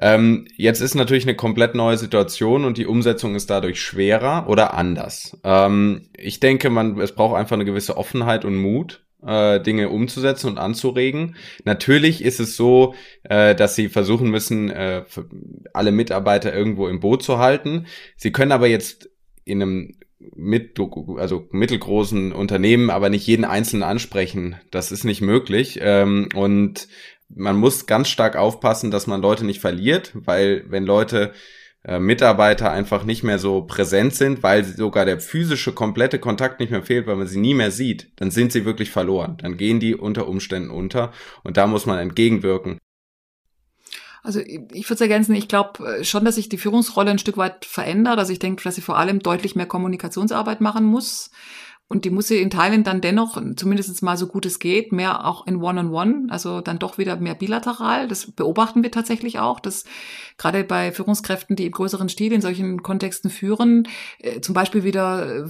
Ähm, 0.01 0.47
jetzt 0.55 0.81
ist 0.81 0.95
natürlich 0.95 1.23
eine 1.25 1.35
komplett 1.35 1.75
neue 1.75 1.97
Situation 1.97 2.63
und 2.63 2.77
die 2.77 2.85
Umsetzung 2.85 3.35
ist 3.35 3.49
dadurch 3.49 3.81
schwerer 3.81 4.47
oder 4.47 4.73
anders. 4.75 5.37
Ähm, 5.43 6.09
ich 6.15 6.39
denke, 6.39 6.69
man, 6.69 6.99
es 6.99 7.13
braucht 7.13 7.35
einfach 7.35 7.55
eine 7.55 7.65
gewisse 7.65 7.97
Offenheit 7.97 8.45
und 8.45 8.55
Mut, 8.55 9.03
äh, 9.25 9.59
Dinge 9.59 9.89
umzusetzen 9.89 10.47
und 10.47 10.57
anzuregen. 10.59 11.35
Natürlich 11.65 12.23
ist 12.23 12.39
es 12.39 12.55
so, 12.55 12.93
äh, 13.23 13.55
dass 13.55 13.75
sie 13.75 13.89
versuchen 13.89 14.29
müssen, 14.29 14.69
äh, 14.69 15.03
alle 15.73 15.91
Mitarbeiter 15.91 16.53
irgendwo 16.53 16.87
im 16.87 16.99
Boot 16.99 17.23
zu 17.23 17.39
halten. 17.39 17.87
Sie 18.15 18.31
können 18.31 18.51
aber 18.51 18.67
jetzt 18.67 19.09
in 19.43 19.61
einem 19.61 19.95
mit, 20.35 20.77
also 21.17 21.47
mittelgroßen 21.51 22.33
Unternehmen, 22.33 22.89
aber 22.89 23.09
nicht 23.09 23.25
jeden 23.25 23.45
Einzelnen 23.45 23.83
ansprechen. 23.83 24.57
Das 24.69 24.91
ist 24.91 25.03
nicht 25.03 25.21
möglich. 25.21 25.79
Ähm, 25.81 26.29
und 26.35 26.87
man 27.29 27.55
muss 27.55 27.85
ganz 27.85 28.09
stark 28.09 28.35
aufpassen, 28.35 28.91
dass 28.91 29.07
man 29.07 29.21
Leute 29.21 29.45
nicht 29.45 29.61
verliert, 29.61 30.11
weil 30.13 30.65
wenn 30.67 30.85
Leute 30.85 31.33
äh, 31.83 31.99
Mitarbeiter 31.99 32.71
einfach 32.71 33.03
nicht 33.03 33.23
mehr 33.23 33.39
so 33.39 33.61
präsent 33.61 34.13
sind, 34.13 34.43
weil 34.43 34.65
sogar 34.65 35.05
der 35.05 35.19
physische 35.19 35.71
komplette 35.71 36.19
Kontakt 36.19 36.59
nicht 36.59 36.71
mehr 36.71 36.83
fehlt, 36.83 37.07
weil 37.07 37.15
man 37.15 37.27
sie 37.27 37.39
nie 37.39 37.53
mehr 37.53 37.71
sieht, 37.71 38.11
dann 38.17 38.31
sind 38.31 38.51
sie 38.51 38.65
wirklich 38.65 38.91
verloren. 38.91 39.37
Dann 39.41 39.55
gehen 39.55 39.79
die 39.79 39.95
unter 39.95 40.27
Umständen 40.27 40.71
unter 40.71 41.13
und 41.43 41.55
da 41.55 41.67
muss 41.67 41.85
man 41.85 41.99
entgegenwirken. 41.99 42.79
Also 44.21 44.41
ich 44.41 44.89
würde 44.89 45.03
ergänzen, 45.03 45.33
ich 45.35 45.47
glaube 45.47 45.99
äh, 45.99 46.03
schon, 46.03 46.25
dass 46.25 46.35
sich 46.35 46.49
die 46.49 46.57
Führungsrolle 46.57 47.11
ein 47.11 47.19
Stück 47.19 47.37
weit 47.37 47.63
verändert. 47.63 48.19
Also 48.19 48.33
ich 48.33 48.39
denke, 48.39 48.63
dass 48.63 48.75
sie 48.75 48.81
vor 48.81 48.97
allem 48.97 49.19
deutlich 49.19 49.55
mehr 49.55 49.65
Kommunikationsarbeit 49.65 50.59
machen 50.59 50.83
muss. 50.83 51.31
Und 51.91 52.05
die 52.05 52.11
muss 52.11 52.27
sie 52.27 52.39
in 52.39 52.51
Teilen 52.51 52.83
dann 52.83 53.01
dennoch, 53.01 53.41
zumindest 53.55 54.03
mal 54.03 54.15
so 54.15 54.27
gut 54.27 54.45
es 54.45 54.59
geht, 54.59 54.91
mehr 54.91 55.25
auch 55.25 55.47
in 55.47 55.55
One-on-One, 55.55 56.11
-on 56.11 56.25
-One, 56.25 56.31
also 56.31 56.61
dann 56.61 56.77
doch 56.77 56.99
wieder 56.99 57.15
mehr 57.15 57.33
bilateral. 57.33 58.07
Das 58.07 58.29
beobachten 58.31 58.83
wir 58.83 58.91
tatsächlich 58.91 59.39
auch, 59.39 59.59
dass 59.59 59.85
gerade 60.37 60.63
bei 60.63 60.91
Führungskräften, 60.91 61.55
die 61.55 61.65
im 61.65 61.71
größeren 61.71 62.07
Stil 62.07 62.31
in 62.31 62.41
solchen 62.41 62.83
Kontexten 62.83 63.31
führen, 63.31 63.87
äh, 64.19 64.39
zum 64.39 64.53
Beispiel 64.53 64.83
wieder 64.83 65.45
äh, 65.45 65.47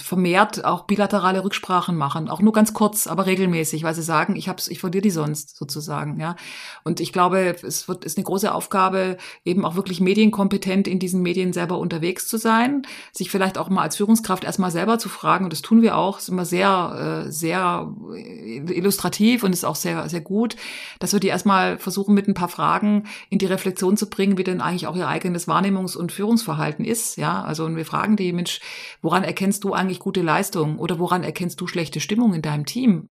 vermehrt 0.00 0.64
auch 0.64 0.84
bilaterale 0.84 1.42
Rücksprachen 1.42 1.96
machen. 1.96 2.28
Auch 2.28 2.40
nur 2.40 2.52
ganz 2.52 2.72
kurz, 2.72 3.08
aber 3.08 3.26
regelmäßig, 3.26 3.82
weil 3.82 3.94
sie 3.94 4.02
sagen, 4.02 4.36
ich 4.36 4.48
hab's, 4.48 4.68
ich 4.68 4.78
verliere 4.78 5.02
die 5.02 5.10
sonst 5.10 5.56
sozusagen, 5.56 6.20
ja. 6.20 6.36
Und 6.84 7.00
ich 7.00 7.12
glaube, 7.12 7.56
es 7.62 7.88
wird, 7.88 8.04
ist 8.04 8.16
eine 8.16 8.24
große 8.24 8.52
Aufgabe, 8.52 9.16
eben 9.44 9.64
auch 9.64 9.74
wirklich 9.74 10.00
medienkompetent 10.00 10.88
in 10.88 11.00
diesen 11.00 11.22
Medien 11.22 11.52
selber 11.52 11.78
unterwegs 11.78 12.28
zu 12.28 12.38
sein, 12.38 12.82
sich 13.12 13.30
vielleicht 13.30 13.58
auch 13.58 13.68
mal 13.68 13.82
als 13.82 13.96
Führungskraft 13.96 14.44
erstmal 14.44 14.70
selber 14.70 14.98
zu 14.98 15.08
fragen, 15.08 15.47
und 15.48 15.52
das 15.54 15.62
tun 15.62 15.80
wir 15.80 15.96
auch, 15.96 16.18
ist 16.18 16.28
immer 16.28 16.44
sehr, 16.44 17.24
äh, 17.26 17.32
sehr 17.32 17.90
illustrativ 18.14 19.44
und 19.44 19.54
ist 19.54 19.64
auch 19.64 19.76
sehr, 19.76 20.06
sehr 20.10 20.20
gut, 20.20 20.56
dass 20.98 21.14
wir 21.14 21.20
die 21.20 21.28
erstmal 21.28 21.78
versuchen, 21.78 22.12
mit 22.12 22.28
ein 22.28 22.34
paar 22.34 22.50
Fragen 22.50 23.04
in 23.30 23.38
die 23.38 23.46
Reflexion 23.46 23.96
zu 23.96 24.10
bringen, 24.10 24.36
wie 24.36 24.44
denn 24.44 24.60
eigentlich 24.60 24.86
auch 24.86 24.94
ihr 24.94 25.08
eigenes 25.08 25.48
Wahrnehmungs- 25.48 25.96
und 25.96 26.12
Führungsverhalten 26.12 26.84
ist. 26.84 27.16
Ja, 27.16 27.42
also 27.42 27.64
und 27.64 27.76
wir 27.76 27.86
fragen 27.86 28.16
die, 28.16 28.34
Mensch, 28.34 28.60
woran 29.00 29.24
erkennst 29.24 29.64
du 29.64 29.72
eigentlich 29.72 30.00
gute 30.00 30.20
Leistung 30.20 30.78
oder 30.78 30.98
woran 30.98 31.24
erkennst 31.24 31.58
du 31.62 31.66
schlechte 31.66 32.00
Stimmung 32.00 32.34
in 32.34 32.42
deinem 32.42 32.66
Team? 32.66 33.08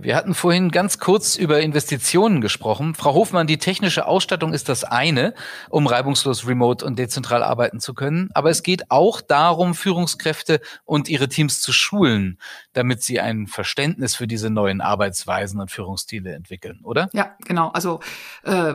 Wir 0.00 0.16
hatten 0.16 0.34
vorhin 0.34 0.70
ganz 0.70 0.98
kurz 0.98 1.36
über 1.36 1.60
Investitionen 1.60 2.40
gesprochen. 2.40 2.94
Frau 2.94 3.14
Hofmann, 3.14 3.46
die 3.46 3.58
technische 3.58 4.06
Ausstattung 4.06 4.52
ist 4.52 4.68
das 4.68 4.84
eine, 4.84 5.34
um 5.70 5.86
reibungslos 5.86 6.46
remote 6.46 6.84
und 6.84 6.98
dezentral 6.98 7.42
arbeiten 7.42 7.80
zu 7.80 7.94
können. 7.94 8.30
Aber 8.34 8.50
es 8.50 8.62
geht 8.62 8.90
auch 8.90 9.20
darum, 9.20 9.74
Führungskräfte 9.74 10.60
und 10.84 11.08
ihre 11.08 11.28
Teams 11.28 11.60
zu 11.60 11.72
schulen, 11.72 12.38
damit 12.72 13.02
sie 13.02 13.20
ein 13.20 13.46
Verständnis 13.46 14.16
für 14.16 14.26
diese 14.26 14.50
neuen 14.50 14.80
Arbeitsweisen 14.80 15.60
und 15.60 15.70
Führungsstile 15.70 16.32
entwickeln, 16.32 16.80
oder? 16.82 17.08
Ja, 17.12 17.34
genau. 17.44 17.68
Also, 17.68 18.00
äh, 18.44 18.74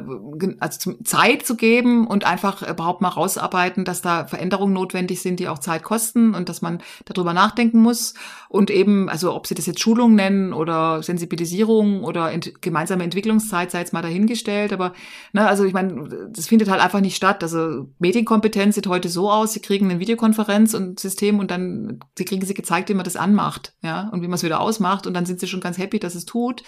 also 0.60 0.94
Zeit 1.04 1.46
zu 1.46 1.56
geben 1.56 2.08
und 2.08 2.26
einfach 2.26 2.68
überhaupt 2.68 3.02
mal 3.02 3.10
rausarbeiten, 3.10 3.86
dass 3.86 4.02
da 4.02 4.26
Veränderungen 4.26 4.74
notwendig 4.74 5.22
sind, 5.22 5.40
die 5.40 5.48
auch 5.48 5.60
Zeit 5.60 5.84
kosten 5.84 6.34
und 6.34 6.50
dass 6.50 6.62
man 6.62 6.82
darüber 7.06 7.34
nachdenken 7.34 7.80
muss. 7.80 8.14
Und 8.50 8.70
eben, 8.70 9.10
also 9.10 9.34
ob 9.34 9.48
Sie 9.48 9.56
das 9.56 9.66
jetzt 9.66 9.80
Schulung 9.80 10.16
nennen 10.16 10.54
oder 10.54 11.04
Sensibilisierung 11.12 12.04
oder 12.04 12.32
ent 12.32 12.62
gemeinsame 12.62 13.04
Entwicklungszeit 13.04 13.72
sei 13.72 13.80
jetzt 13.80 13.94
mal 13.94 14.02
dahingestellt. 14.02 14.74
Aber 14.74 14.94
ne, 15.34 15.48
also 15.48 15.66
ich 15.66 15.74
meine, 15.74 16.30
das 16.32 16.48
findet 16.48 16.70
halt 16.70 16.82
einfach 16.82 17.02
nicht 17.02 17.16
statt. 17.16 17.44
Also 17.44 17.90
Medienkompetenz 18.00 18.76
sieht 18.76 18.88
heute 18.88 19.10
so 19.10 19.30
aus, 19.30 19.54
sie 19.54 19.62
kriegen 19.62 19.90
eine 19.90 20.00
Videokonferenz 20.00 20.74
und 20.74 21.00
System 21.00 21.40
und 21.40 21.52
dann 21.52 22.00
sie 22.18 22.26
kriegen 22.26 22.46
sie 22.46 22.54
gezeigt, 22.54 22.90
wie 22.90 22.94
man 22.94 23.04
das 23.04 23.16
anmacht, 23.16 23.74
ja, 23.82 24.10
und 24.12 24.22
wie 24.22 24.28
man 24.28 24.36
es 24.36 24.44
wieder 24.44 24.62
ausmacht 24.62 25.06
und 25.08 25.14
dann 25.14 25.26
sind 25.26 25.40
sie 25.40 25.48
schon 25.48 25.62
ganz 25.62 25.78
happy, 25.78 26.00
dass 26.00 26.16
es 26.16 26.26
tut. 26.26 26.64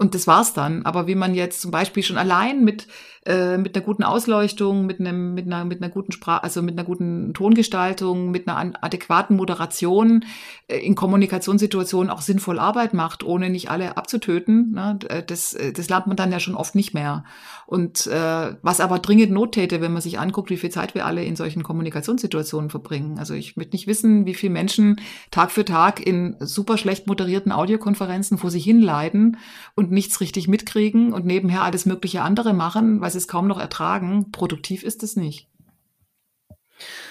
Und 0.00 0.14
das 0.14 0.28
war's 0.28 0.54
dann. 0.54 0.86
Aber 0.86 1.08
wie 1.08 1.16
man 1.16 1.34
jetzt 1.34 1.60
zum 1.60 1.72
Beispiel 1.72 2.04
schon 2.04 2.18
allein 2.18 2.64
mit 2.64 2.86
äh, 3.26 3.58
mit 3.58 3.76
einer 3.76 3.84
guten 3.84 4.04
Ausleuchtung, 4.04 4.86
mit 4.86 5.00
einem 5.00 5.34
mit 5.34 5.46
einer 5.46 5.64
mit 5.64 5.82
einer 5.82 5.90
guten 5.90 6.12
Sprache, 6.12 6.44
also 6.44 6.62
mit 6.62 6.78
einer 6.78 6.84
guten 6.84 7.34
Tongestaltung, 7.34 8.30
mit 8.30 8.48
einer 8.48 8.72
adäquaten 8.80 9.36
Moderation 9.36 10.24
äh, 10.68 10.78
in 10.78 10.94
Kommunikationssituationen 10.94 12.10
auch 12.10 12.22
sinnvoll 12.22 12.58
Arbeit 12.58 12.94
macht, 12.94 13.24
ohne 13.24 13.50
nicht 13.50 13.70
alle 13.70 13.96
abzutöten. 13.96 14.70
Ne? 14.70 14.98
Äh, 15.08 15.24
das 15.24 15.52
äh, 15.52 15.72
das 15.72 15.88
lernt 15.90 16.06
man 16.06 16.16
dann 16.16 16.32
ja 16.32 16.40
schon 16.40 16.54
oft 16.54 16.74
nicht 16.74 16.94
mehr. 16.94 17.24
Und 17.66 18.06
äh, 18.06 18.54
was 18.62 18.80
aber 18.80 19.00
dringend 19.00 19.32
Not 19.32 19.52
täte, 19.52 19.82
wenn 19.82 19.92
man 19.92 20.00
sich 20.00 20.18
anguckt, 20.18 20.48
wie 20.48 20.56
viel 20.56 20.70
Zeit 20.70 20.94
wir 20.94 21.04
alle 21.04 21.22
in 21.22 21.36
solchen 21.36 21.62
Kommunikationssituationen 21.62 22.70
verbringen. 22.70 23.18
Also 23.18 23.34
ich 23.34 23.56
möchte 23.56 23.74
nicht 23.74 23.86
wissen, 23.86 24.24
wie 24.24 24.34
viele 24.34 24.54
Menschen 24.54 25.00
Tag 25.30 25.50
für 25.50 25.66
Tag 25.66 26.00
in 26.00 26.36
super 26.40 26.78
schlecht 26.78 27.06
moderierten 27.06 27.52
Audiokonferenzen 27.52 28.38
vor 28.38 28.50
sich 28.50 28.64
hinleiden 28.64 29.36
und 29.74 29.87
nichts 29.90 30.20
richtig 30.20 30.48
mitkriegen 30.48 31.12
und 31.12 31.26
nebenher 31.26 31.62
alles 31.62 31.86
mögliche 31.86 32.22
andere 32.22 32.52
machen, 32.52 33.00
weil 33.00 33.10
sie 33.10 33.18
es 33.18 33.28
kaum 33.28 33.46
noch 33.46 33.58
ertragen. 33.58 34.30
Produktiv 34.30 34.82
ist 34.82 35.02
es 35.02 35.16
nicht. 35.16 35.48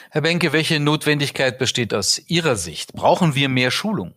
Herr 0.10 0.22
Benke, 0.22 0.54
welche 0.54 0.80
Notwendigkeit 0.80 1.60
besteht 1.60 1.94
aus 1.94 2.22
Ihrer 2.28 2.56
Sicht? 2.56 2.94
Brauchen 2.94 3.36
wir 3.36 3.50
mehr 3.50 3.72
Schulung? 3.72 4.14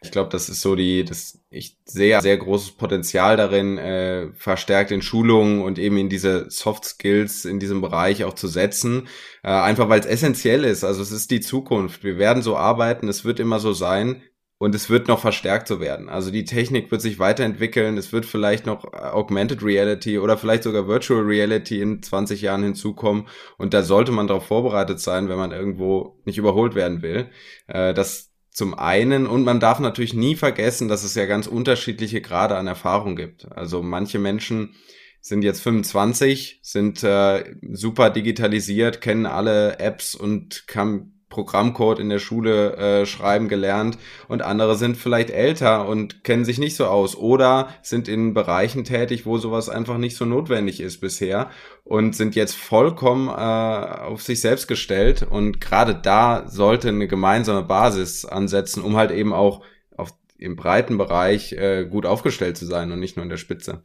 Ich 0.00 0.12
glaube, 0.12 0.30
das 0.30 0.48
ist 0.48 0.60
so 0.60 0.76
die, 0.76 1.04
das 1.04 1.40
ich 1.50 1.76
sehe 1.84 2.20
sehr 2.20 2.36
großes 2.36 2.72
Potenzial 2.72 3.36
darin, 3.36 3.78
äh, 3.78 4.32
verstärkt 4.32 4.92
in 4.92 5.02
Schulungen 5.02 5.60
und 5.62 5.78
eben 5.78 5.96
in 5.96 6.08
diese 6.08 6.48
Soft 6.50 6.84
Skills 6.84 7.44
in 7.44 7.58
diesem 7.58 7.80
Bereich 7.80 8.24
auch 8.24 8.34
zu 8.34 8.46
setzen. 8.46 9.08
Äh, 9.42 9.48
einfach 9.48 9.88
weil 9.88 10.00
es 10.00 10.06
essentiell 10.06 10.64
ist. 10.64 10.84
Also 10.84 11.02
es 11.02 11.10
ist 11.10 11.30
die 11.32 11.40
Zukunft. 11.40 12.04
Wir 12.04 12.16
werden 12.16 12.42
so 12.42 12.56
arbeiten, 12.56 13.08
es 13.08 13.24
wird 13.24 13.40
immer 13.40 13.58
so 13.58 13.72
sein. 13.72 14.22
Und 14.58 14.74
es 14.74 14.90
wird 14.90 15.06
noch 15.06 15.20
verstärkt 15.20 15.68
so 15.68 15.78
werden. 15.78 16.08
Also 16.08 16.32
die 16.32 16.44
Technik 16.44 16.90
wird 16.90 17.00
sich 17.00 17.20
weiterentwickeln. 17.20 17.96
Es 17.96 18.12
wird 18.12 18.26
vielleicht 18.26 18.66
noch 18.66 18.92
Augmented 18.92 19.62
Reality 19.62 20.18
oder 20.18 20.36
vielleicht 20.36 20.64
sogar 20.64 20.88
Virtual 20.88 21.22
Reality 21.22 21.80
in 21.80 22.02
20 22.02 22.42
Jahren 22.42 22.64
hinzukommen. 22.64 23.28
Und 23.56 23.72
da 23.72 23.82
sollte 23.82 24.10
man 24.10 24.26
darauf 24.26 24.46
vorbereitet 24.46 24.98
sein, 24.98 25.28
wenn 25.28 25.38
man 25.38 25.52
irgendwo 25.52 26.20
nicht 26.24 26.38
überholt 26.38 26.74
werden 26.74 27.02
will. 27.02 27.28
Äh, 27.68 27.94
das 27.94 28.32
zum 28.50 28.74
einen. 28.74 29.28
Und 29.28 29.44
man 29.44 29.60
darf 29.60 29.78
natürlich 29.78 30.14
nie 30.14 30.34
vergessen, 30.34 30.88
dass 30.88 31.04
es 31.04 31.14
ja 31.14 31.26
ganz 31.26 31.46
unterschiedliche 31.46 32.20
Grade 32.20 32.56
an 32.56 32.66
Erfahrung 32.66 33.14
gibt. 33.14 33.50
Also 33.52 33.84
manche 33.84 34.18
Menschen 34.18 34.74
sind 35.20 35.42
jetzt 35.42 35.62
25, 35.62 36.58
sind 36.62 37.04
äh, 37.04 37.44
super 37.72 38.10
digitalisiert, 38.10 39.00
kennen 39.00 39.26
alle 39.26 39.78
Apps 39.78 40.16
und 40.16 40.66
kann 40.66 41.12
Programmcode 41.28 41.98
in 41.98 42.08
der 42.08 42.18
Schule 42.18 42.76
äh, 42.76 43.06
schreiben 43.06 43.48
gelernt 43.48 43.98
und 44.28 44.42
andere 44.42 44.76
sind 44.76 44.96
vielleicht 44.96 45.30
älter 45.30 45.86
und 45.86 46.24
kennen 46.24 46.44
sich 46.44 46.58
nicht 46.58 46.76
so 46.76 46.86
aus 46.86 47.16
oder 47.16 47.68
sind 47.82 48.08
in 48.08 48.34
Bereichen 48.34 48.84
tätig, 48.84 49.26
wo 49.26 49.38
sowas 49.38 49.68
einfach 49.68 49.98
nicht 49.98 50.16
so 50.16 50.24
notwendig 50.24 50.80
ist 50.80 51.00
bisher 51.00 51.50
und 51.84 52.16
sind 52.16 52.34
jetzt 52.34 52.56
vollkommen 52.56 53.28
äh, 53.28 53.32
auf 53.32 54.22
sich 54.22 54.40
selbst 54.40 54.68
gestellt 54.68 55.22
und 55.22 55.60
gerade 55.60 55.94
da 55.94 56.48
sollte 56.48 56.88
eine 56.88 57.08
gemeinsame 57.08 57.62
Basis 57.62 58.24
ansetzen, 58.24 58.82
um 58.82 58.96
halt 58.96 59.10
eben 59.10 59.32
auch 59.32 59.62
auf, 59.96 60.10
im 60.38 60.56
breiten 60.56 60.96
Bereich 60.98 61.52
äh, 61.52 61.84
gut 61.84 62.06
aufgestellt 62.06 62.56
zu 62.56 62.66
sein 62.66 62.90
und 62.90 63.00
nicht 63.00 63.16
nur 63.16 63.24
in 63.24 63.30
der 63.30 63.36
Spitze. 63.36 63.82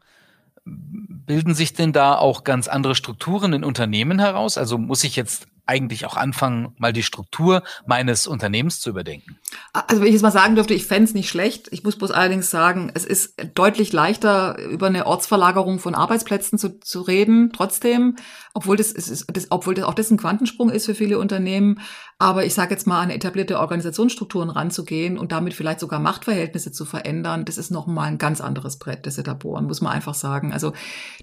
Bilden 0.65 1.55
sich 1.55 1.73
denn 1.73 1.91
da 1.91 2.17
auch 2.17 2.45
ganz 2.45 2.69
andere 2.69 2.95
Strukturen 2.95 3.51
in 3.51 3.63
Unternehmen 3.65 4.19
heraus? 4.19 4.57
Also 4.57 4.77
muss 4.77 5.03
ich 5.03 5.17
jetzt 5.17 5.47
eigentlich 5.65 6.05
auch 6.05 6.17
anfangen, 6.17 6.73
mal 6.77 6.91
die 6.91 7.03
Struktur 7.03 7.63
meines 7.85 8.27
Unternehmens 8.27 8.79
zu 8.81 8.89
überdenken. 8.89 9.39
Also 9.71 10.01
wenn 10.01 10.07
ich 10.07 10.13
jetzt 10.13 10.21
mal 10.21 10.31
sagen 10.31 10.55
dürfte, 10.55 10.73
ich 10.73 10.85
fände 10.85 11.05
es 11.05 11.13
nicht 11.13 11.29
schlecht. 11.29 11.69
Ich 11.71 11.83
muss 11.83 11.97
bloß 11.97 12.11
allerdings 12.11 12.51
sagen, 12.51 12.91
es 12.93 13.05
ist 13.05 13.35
deutlich 13.55 13.93
leichter, 13.93 14.57
über 14.59 14.87
eine 14.87 15.05
Ortsverlagerung 15.05 15.79
von 15.79 15.95
Arbeitsplätzen 15.95 16.59
zu, 16.59 16.79
zu 16.79 17.01
reden, 17.01 17.51
trotzdem, 17.53 18.17
obwohl 18.53 18.75
das, 18.75 18.91
ist, 18.91 19.25
das, 19.31 19.47
obwohl 19.51 19.75
das 19.75 19.85
auch 19.85 19.93
das 19.93 20.11
ein 20.11 20.17
Quantensprung 20.17 20.69
ist 20.69 20.85
für 20.85 20.95
viele 20.95 21.17
Unternehmen. 21.17 21.79
Aber 22.19 22.45
ich 22.45 22.53
sage 22.53 22.71
jetzt 22.71 22.87
mal, 22.87 23.01
an 23.01 23.09
etablierte 23.09 23.59
Organisationsstrukturen 23.59 24.49
ranzugehen 24.49 25.17
und 25.17 25.31
damit 25.31 25.53
vielleicht 25.53 25.79
sogar 25.79 25.99
Machtverhältnisse 25.99 26.71
zu 26.71 26.85
verändern, 26.85 27.45
das 27.45 27.57
ist 27.57 27.71
nochmal 27.71 28.07
ein 28.07 28.17
ganz 28.17 28.41
anderes 28.41 28.77
Brett, 28.77 29.05
das 29.05 29.15
da 29.15 29.33
bohren, 29.33 29.65
muss 29.65 29.81
man 29.81 29.93
einfach 29.93 30.13
sagen. 30.13 30.53
Also 30.53 30.73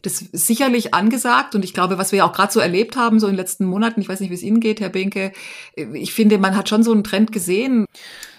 das 0.03 0.22
ist 0.22 0.46
sicherlich 0.46 0.94
angesagt 0.94 1.55
und 1.55 1.64
ich 1.64 1.74
glaube, 1.74 1.98
was 1.98 2.12
wir 2.12 2.24
auch 2.24 2.33
gerade 2.33 2.53
so 2.53 2.61
erlebt 2.61 2.96
haben, 2.96 3.20
so 3.20 3.26
in 3.26 3.33
den 3.33 3.38
letzten 3.38 3.64
Monaten, 3.64 4.00
ich 4.00 4.09
weiß 4.09 4.20
nicht, 4.20 4.31
wie 4.31 4.35
es 4.35 4.42
Ihnen 4.42 4.61
geht, 4.61 4.81
Herr 4.81 4.88
Benke, 4.88 5.33
ich 5.74 6.12
finde, 6.12 6.38
man 6.38 6.57
hat 6.57 6.68
schon 6.68 6.83
so 6.83 6.92
einen 6.92 7.05
Trend 7.05 7.33
gesehen. 7.33 7.87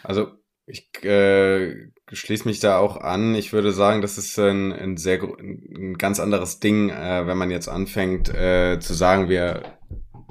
Also 0.03 0.31
ich 0.65 1.03
äh, 1.03 1.91
schließe 2.11 2.47
mich 2.47 2.59
da 2.59 2.77
auch 2.77 2.97
an. 2.97 3.35
Ich 3.35 3.53
würde 3.53 3.71
sagen, 3.71 4.01
das 4.01 4.17
ist 4.17 4.37
ein, 4.39 4.71
ein 4.71 4.97
sehr 4.97 5.21
ein 5.21 5.97
ganz 5.97 6.19
anderes 6.19 6.59
Ding, 6.59 6.89
äh, 6.89 7.27
wenn 7.27 7.37
man 7.37 7.51
jetzt 7.51 7.67
anfängt 7.67 8.29
äh, 8.29 8.79
zu 8.79 8.93
sagen, 8.93 9.29
wir 9.29 9.63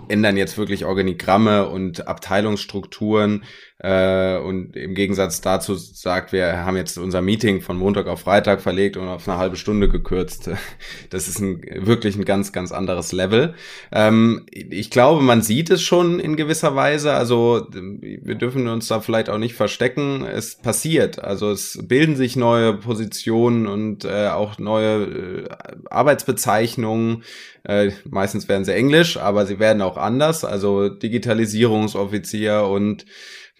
ändern 0.08 0.36
jetzt 0.36 0.58
wirklich 0.58 0.84
Organigramme 0.84 1.68
und 1.68 2.06
Abteilungsstrukturen 2.06 3.44
äh, 3.82 4.36
und 4.36 4.76
im 4.76 4.94
Gegensatz 4.94 5.40
dazu 5.40 5.74
sagt, 5.74 6.32
wir 6.32 6.66
haben 6.66 6.76
jetzt 6.76 6.98
unser 6.98 7.22
Meeting 7.22 7.62
von 7.62 7.78
Montag 7.78 8.08
auf 8.08 8.20
Freitag 8.20 8.60
verlegt 8.60 8.98
und 8.98 9.08
auf 9.08 9.26
eine 9.26 9.38
halbe 9.38 9.56
Stunde 9.56 9.88
gekürzt. 9.88 10.50
Das 11.08 11.28
ist 11.28 11.40
ein, 11.40 11.62
wirklich 11.86 12.16
ein 12.16 12.24
ganz, 12.24 12.52
ganz 12.52 12.72
anderes 12.72 13.12
Level. 13.12 13.54
Ähm, 13.90 14.46
ich 14.52 14.90
glaube, 14.90 15.22
man 15.22 15.42
sieht 15.42 15.70
es 15.70 15.82
schon 15.82 16.20
in 16.20 16.36
gewisser 16.36 16.76
Weise. 16.76 17.12
Also 17.12 17.66
wir 17.72 18.34
dürfen 18.36 18.68
uns 18.68 18.86
da 18.88 19.00
vielleicht 19.00 19.28
auch 19.28 19.38
nicht 19.38 19.54
verstecken. 19.54 20.24
Es 20.24 20.56
passiert. 20.56 21.22
Also 21.22 21.50
es 21.50 21.78
bilden 21.82 22.16
sich 22.16 22.36
neue 22.36 22.74
Positionen 22.74 23.66
und 23.66 24.04
äh, 24.04 24.28
auch 24.28 24.58
neue 24.58 25.04
äh, 25.04 25.48
Arbeitsbezeichnungen. 25.90 27.24
Äh, 27.64 27.90
meistens 28.08 28.48
werden 28.48 28.64
sie 28.64 28.74
englisch, 28.74 29.16
aber 29.16 29.46
sie 29.46 29.58
werden 29.58 29.82
auch 29.82 29.96
anders. 29.96 30.44
Also 30.44 30.88
Digitalisierungsoffizier 30.88 32.64
und 32.64 33.04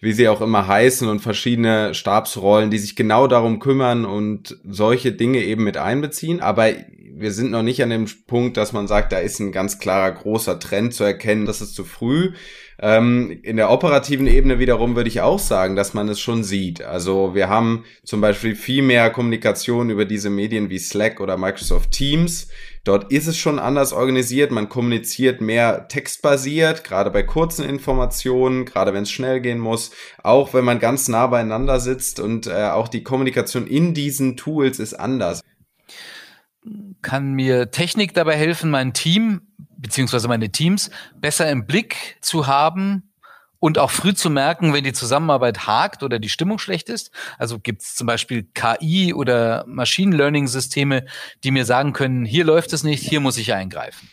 wie 0.01 0.13
sie 0.13 0.27
auch 0.27 0.41
immer 0.41 0.67
heißen 0.67 1.07
und 1.07 1.19
verschiedene 1.19 1.93
Stabsrollen, 1.93 2.71
die 2.71 2.79
sich 2.79 2.95
genau 2.95 3.27
darum 3.27 3.59
kümmern 3.59 4.03
und 4.03 4.57
solche 4.63 5.11
Dinge 5.11 5.43
eben 5.43 5.63
mit 5.63 5.77
einbeziehen. 5.77 6.41
Aber 6.41 6.69
wir 7.21 7.31
sind 7.31 7.51
noch 7.51 7.61
nicht 7.61 7.83
an 7.83 7.91
dem 7.91 8.07
Punkt, 8.25 8.57
dass 8.57 8.73
man 8.73 8.87
sagt, 8.87 9.11
da 9.11 9.19
ist 9.19 9.39
ein 9.39 9.51
ganz 9.51 9.77
klarer 9.77 10.11
großer 10.11 10.59
Trend 10.59 10.95
zu 10.95 11.03
erkennen, 11.03 11.45
das 11.45 11.61
ist 11.61 11.75
zu 11.75 11.83
früh. 11.83 12.31
Ähm, 12.79 13.39
in 13.43 13.57
der 13.57 13.69
operativen 13.69 14.25
Ebene 14.25 14.57
wiederum 14.57 14.95
würde 14.95 15.07
ich 15.07 15.21
auch 15.21 15.37
sagen, 15.37 15.75
dass 15.75 15.93
man 15.93 16.09
es 16.09 16.19
schon 16.19 16.43
sieht. 16.43 16.81
Also 16.81 17.35
wir 17.35 17.47
haben 17.47 17.85
zum 18.03 18.21
Beispiel 18.21 18.55
viel 18.55 18.81
mehr 18.81 19.11
Kommunikation 19.11 19.91
über 19.91 20.05
diese 20.05 20.31
Medien 20.31 20.71
wie 20.71 20.79
Slack 20.79 21.19
oder 21.19 21.37
Microsoft 21.37 21.91
Teams. 21.91 22.47
Dort 22.83 23.11
ist 23.11 23.27
es 23.27 23.37
schon 23.37 23.59
anders 23.59 23.93
organisiert. 23.93 24.51
Man 24.51 24.69
kommuniziert 24.69 25.39
mehr 25.39 25.87
textbasiert, 25.87 26.83
gerade 26.83 27.11
bei 27.11 27.21
kurzen 27.21 27.63
Informationen, 27.63 28.65
gerade 28.65 28.93
wenn 28.93 29.03
es 29.03 29.11
schnell 29.11 29.39
gehen 29.39 29.59
muss. 29.59 29.91
Auch 30.23 30.53
wenn 30.53 30.65
man 30.65 30.79
ganz 30.79 31.07
nah 31.07 31.27
beieinander 31.27 31.79
sitzt 31.79 32.19
und 32.19 32.47
äh, 32.47 32.69
auch 32.69 32.87
die 32.87 33.03
Kommunikation 33.03 33.67
in 33.67 33.93
diesen 33.93 34.35
Tools 34.35 34.79
ist 34.79 34.95
anders. 34.95 35.41
Kann 37.01 37.33
mir 37.33 37.71
Technik 37.71 38.13
dabei 38.13 38.35
helfen, 38.35 38.71
mein 38.71 38.93
Team 38.93 39.41
beziehungsweise 39.77 40.27
meine 40.27 40.51
Teams 40.51 40.91
besser 41.19 41.49
im 41.49 41.65
Blick 41.65 42.17
zu 42.21 42.47
haben 42.47 43.10
und 43.61 43.77
auch 43.77 43.91
früh 43.91 44.13
zu 44.13 44.29
merken, 44.29 44.73
wenn 44.73 44.83
die 44.83 44.91
Zusammenarbeit 44.91 45.67
hakt 45.67 46.03
oder 46.03 46.19
die 46.19 46.29
Stimmung 46.29 46.57
schlecht 46.59 46.89
ist. 46.89 47.11
Also 47.37 47.59
gibt 47.59 47.83
es 47.83 47.95
zum 47.95 48.07
Beispiel 48.07 48.43
KI 48.53 49.13
oder 49.13 49.63
Machine 49.67 50.17
Learning 50.17 50.47
Systeme, 50.47 51.05
die 51.43 51.51
mir 51.51 51.63
sagen 51.63 51.93
können, 51.93 52.25
hier 52.25 52.43
läuft 52.43 52.73
es 52.73 52.83
nicht, 52.83 53.07
hier 53.07 53.19
muss 53.21 53.37
ich 53.37 53.53
eingreifen. 53.53 54.09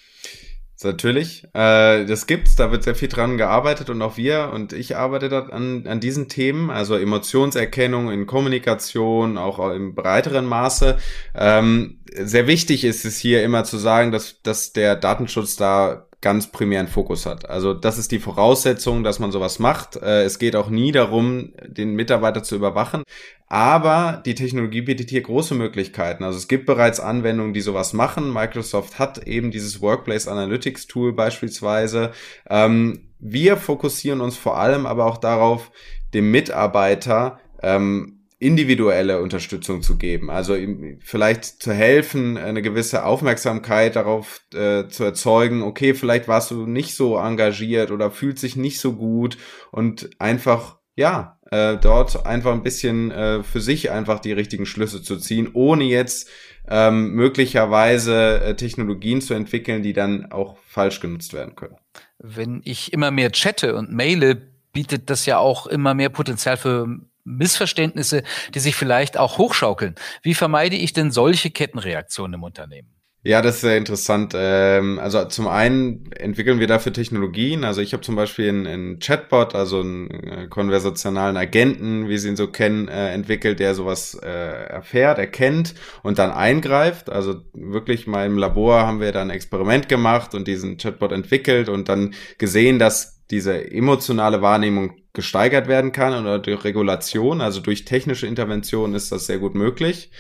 Natürlich, 0.85 1.45
äh, 1.55 2.05
das 2.05 2.27
gibt's, 2.29 2.55
da 2.55 2.71
wird 2.71 2.85
sehr 2.85 2.95
viel 2.95 3.09
dran 3.09 3.37
gearbeitet 3.37 3.91
und 3.91 4.01
auch 4.01 4.17
wir 4.17 4.53
und 4.55 4.73
ich 4.73 4.97
arbeite 4.97 5.29
da 5.29 5.41
an, 5.47 5.87
an 5.89 5.99
diesen 5.99 6.29
Themen, 6.29 6.71
also 6.71 6.95
Emotionserkennung 6.95 8.13
in 8.13 8.27
Kommunikation, 8.27 9.39
auch 9.39 9.73
im 9.73 9.97
breiteren 9.97 10.45
Maße. 10.45 10.99
Ähm, 11.35 12.05
sehr 12.15 12.47
wichtig 12.47 12.85
ist 12.85 13.05
es 13.05 13.19
hier 13.19 13.43
immer 13.43 13.65
zu 13.65 13.77
sagen, 13.77 14.13
dass, 14.13 14.41
dass 14.43 14.73
der 14.73 14.95
Datenschutz 14.95 15.57
da 15.57 16.08
ganz 16.21 16.51
primären 16.51 16.89
Fokus 16.89 17.27
hat. 17.27 17.49
Also 17.49 17.75
das 17.75 17.97
ist 17.97 18.11
die 18.11 18.19
Voraussetzung, 18.19 19.05
dass 19.05 19.21
man 19.21 19.31
sowas 19.31 19.59
macht. 19.59 19.97
Äh, 19.97 20.25
es 20.25 20.39
geht 20.39 20.57
auch 20.57 20.69
nie 20.69 20.91
darum, 20.91 21.53
den 21.67 21.95
Mitarbeiter 21.95 22.43
zu 22.43 22.57
überwachen. 22.57 23.05
Aber 23.47 24.23
die 24.27 24.35
Technologie 24.35 24.83
bietet 24.83 25.11
hier 25.11 25.23
große 25.23 25.55
Möglichkeiten. 25.55 26.25
Also 26.25 26.39
es 26.39 26.49
gibt 26.49 26.67
bereits 26.67 27.01
Anwendungen, 27.01 27.55
die 27.55 27.61
sowas 27.61 27.93
machen. 27.93 28.33
Microsoft 28.33 28.99
hat 28.99 29.27
eben 29.27 29.51
dieses 29.51 29.81
Workplace 29.81 30.27
Analytics 30.27 30.87
Tool 30.89 31.13
beispielsweise. 31.13 32.11
Ähm, 32.51 33.09
wir 33.21 33.57
fokussieren 33.57 34.21
uns 34.21 34.37
vor 34.37 34.59
allem 34.59 34.87
aber 34.87 35.07
auch 35.07 35.19
darauf, 35.19 35.71
dem 36.15 36.31
Mitarbeiter 36.31 37.39
ähm, 37.63 38.18
individuelle 38.41 39.21
Unterstützung 39.21 39.83
zu 39.83 39.97
geben. 39.97 40.31
Also 40.31 40.55
ihm 40.55 40.99
vielleicht 41.03 41.45
zu 41.45 41.73
helfen, 41.73 42.37
eine 42.37 42.63
gewisse 42.63 43.05
Aufmerksamkeit 43.05 43.97
darauf 43.97 44.43
äh, 44.55 44.87
zu 44.89 45.05
erzeugen, 45.05 45.63
okay, 45.63 45.95
vielleicht 45.95 46.29
warst 46.29 46.53
du 46.53 46.67
nicht 46.67 46.95
so 46.95 47.19
engagiert 47.19 47.91
oder 47.91 48.11
fühlt 48.11 48.39
sich 48.39 48.55
nicht 48.55 48.79
so 48.79 48.93
gut 48.95 49.39
und 49.73 50.11
einfach, 50.21 50.79
ja, 50.95 51.39
äh, 51.51 51.79
dort 51.79 52.27
einfach 52.27 52.53
ein 52.53 52.63
bisschen 52.63 53.11
äh, 53.11 53.43
für 53.43 53.61
sich 53.61 53.91
einfach 53.91 54.21
die 54.21 54.33
richtigen 54.33 54.67
Schlüsse 54.67 55.03
zu 55.03 55.17
ziehen, 55.17 55.51
ohne 55.55 55.85
jetzt 55.85 56.29
ähm, 56.69 57.13
möglicherweise 57.13 58.41
äh, 58.41 58.55
Technologien 58.55 59.21
zu 59.21 59.35
entwickeln, 59.35 59.83
die 59.83 59.95
dann 59.95 60.31
auch 60.31 60.59
falsch 60.67 61.01
genutzt 61.01 61.33
werden 61.33 61.57
können. 61.57 61.77
Wenn 62.19 62.61
ich 62.65 62.93
immer 62.93 63.11
mehr 63.11 63.33
chatte 63.33 63.75
und 63.75 63.93
maile, 63.93 64.37
bietet 64.73 65.11
das 65.11 65.27
ja 65.27 65.39
auch 65.39 65.67
immer 65.67 65.95
mehr 65.95 66.11
Potenzial 66.11 66.57
für 66.57 66.87
Missverständnisse, 67.37 68.23
die 68.55 68.61
sich 68.61 68.77
vielleicht 68.77 69.19
auch 69.19 69.39
hochschaukeln. 69.39 69.95
Wie 70.23 70.35
vermeide 70.35 70.77
ich 70.77 70.93
denn 70.93 71.11
solche 71.11 71.51
Kettenreaktionen 71.51 72.35
im 72.35 72.43
Unternehmen? 72.43 72.99
Ja, 73.25 73.43
das 73.43 73.57
ist 73.57 73.61
sehr 73.63 73.77
interessant. 73.77 74.33
Ähm, 74.37 75.01
also 75.01 75.25
zum 75.25 75.49
einen 75.49 76.11
entwickeln 76.13 76.61
wir 76.61 76.69
dafür 76.69 76.93
Technologien. 76.93 77.65
Also 77.65 77.81
ich 77.81 77.93
habe 77.93 78.01
zum 78.01 78.15
Beispiel 78.15 78.49
einen, 78.49 79.01
Chatbot, 79.01 79.57
also 79.57 79.81
einen 79.81 80.09
äh, 80.11 80.47
konversationalen 80.49 81.37
Agenten, 81.37 82.09
wie 82.09 82.17
Sie 82.17 82.29
ihn 82.29 82.37
so 82.37 82.47
kennen, 82.47 82.87
äh, 82.87 83.13
entwickelt, 83.13 83.59
der 83.59 83.75
sowas 83.75 84.15
äh, 84.15 84.29
erfährt, 84.29 85.19
erkennt 85.19 85.75
und 86.05 86.19
dann 86.21 86.31
eingreift. 86.31 87.11
Also 87.11 87.43
wirklich 87.53 88.07
mal 88.07 88.25
im 88.25 88.39
Labor 88.39 88.87
haben 88.87 89.01
wir 89.01 89.11
da 89.11 89.21
ein 89.21 89.31
Experiment 89.31 89.89
gemacht 89.89 90.35
und 90.35 90.47
diesen 90.47 90.79
Chatbot 90.79 91.11
entwickelt 91.11 91.69
und 91.69 91.89
dann 91.89 92.15
gesehen, 92.39 92.79
dass 92.79 93.25
diese 93.31 93.71
emotionale 93.71 94.43
Wahrnehmung 94.43 94.93
gesteigert 95.19 95.67
werden 95.67 95.91
kann 95.91 96.15
oder 96.15 96.39
durch 96.39 96.63
Regulation, 96.63 97.41
also 97.41 97.59
durch 97.59 97.85
technische 97.85 98.29
Intervention 98.29 98.95
ist 98.95 99.11
das 99.11 99.27
sehr 99.27 99.39
gut 99.39 99.57
möglich. 99.57 100.13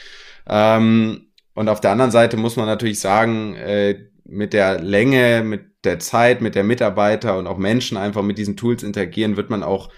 Ähm, 0.49 1.29
und 1.55 1.69
auf 1.69 1.81
der 1.81 1.93
anderen 1.93 2.11
Seite 2.11 2.37
muss 2.37 2.57
man 2.57 2.67
natürlich 2.67 2.99
sagen, 2.99 3.55
äh, 3.55 4.07
mit 4.25 4.53
der 4.53 4.81
Länge, 4.81 5.45
mit 5.45 5.85
der 5.85 6.01
Zeit, 6.01 6.41
mit 6.41 6.57
der 6.57 6.65
Mitarbeiter 6.65 7.39
und 7.39 7.47
auch 7.47 7.59
Menschen 7.59 7.97
einfach 7.97 8.23
mit 8.23 8.39
diesen 8.39 8.57
Tools 8.57 8.83
interagieren, 8.83 9.37
wird 9.37 9.51
man 9.51 9.63
auch 9.63 9.89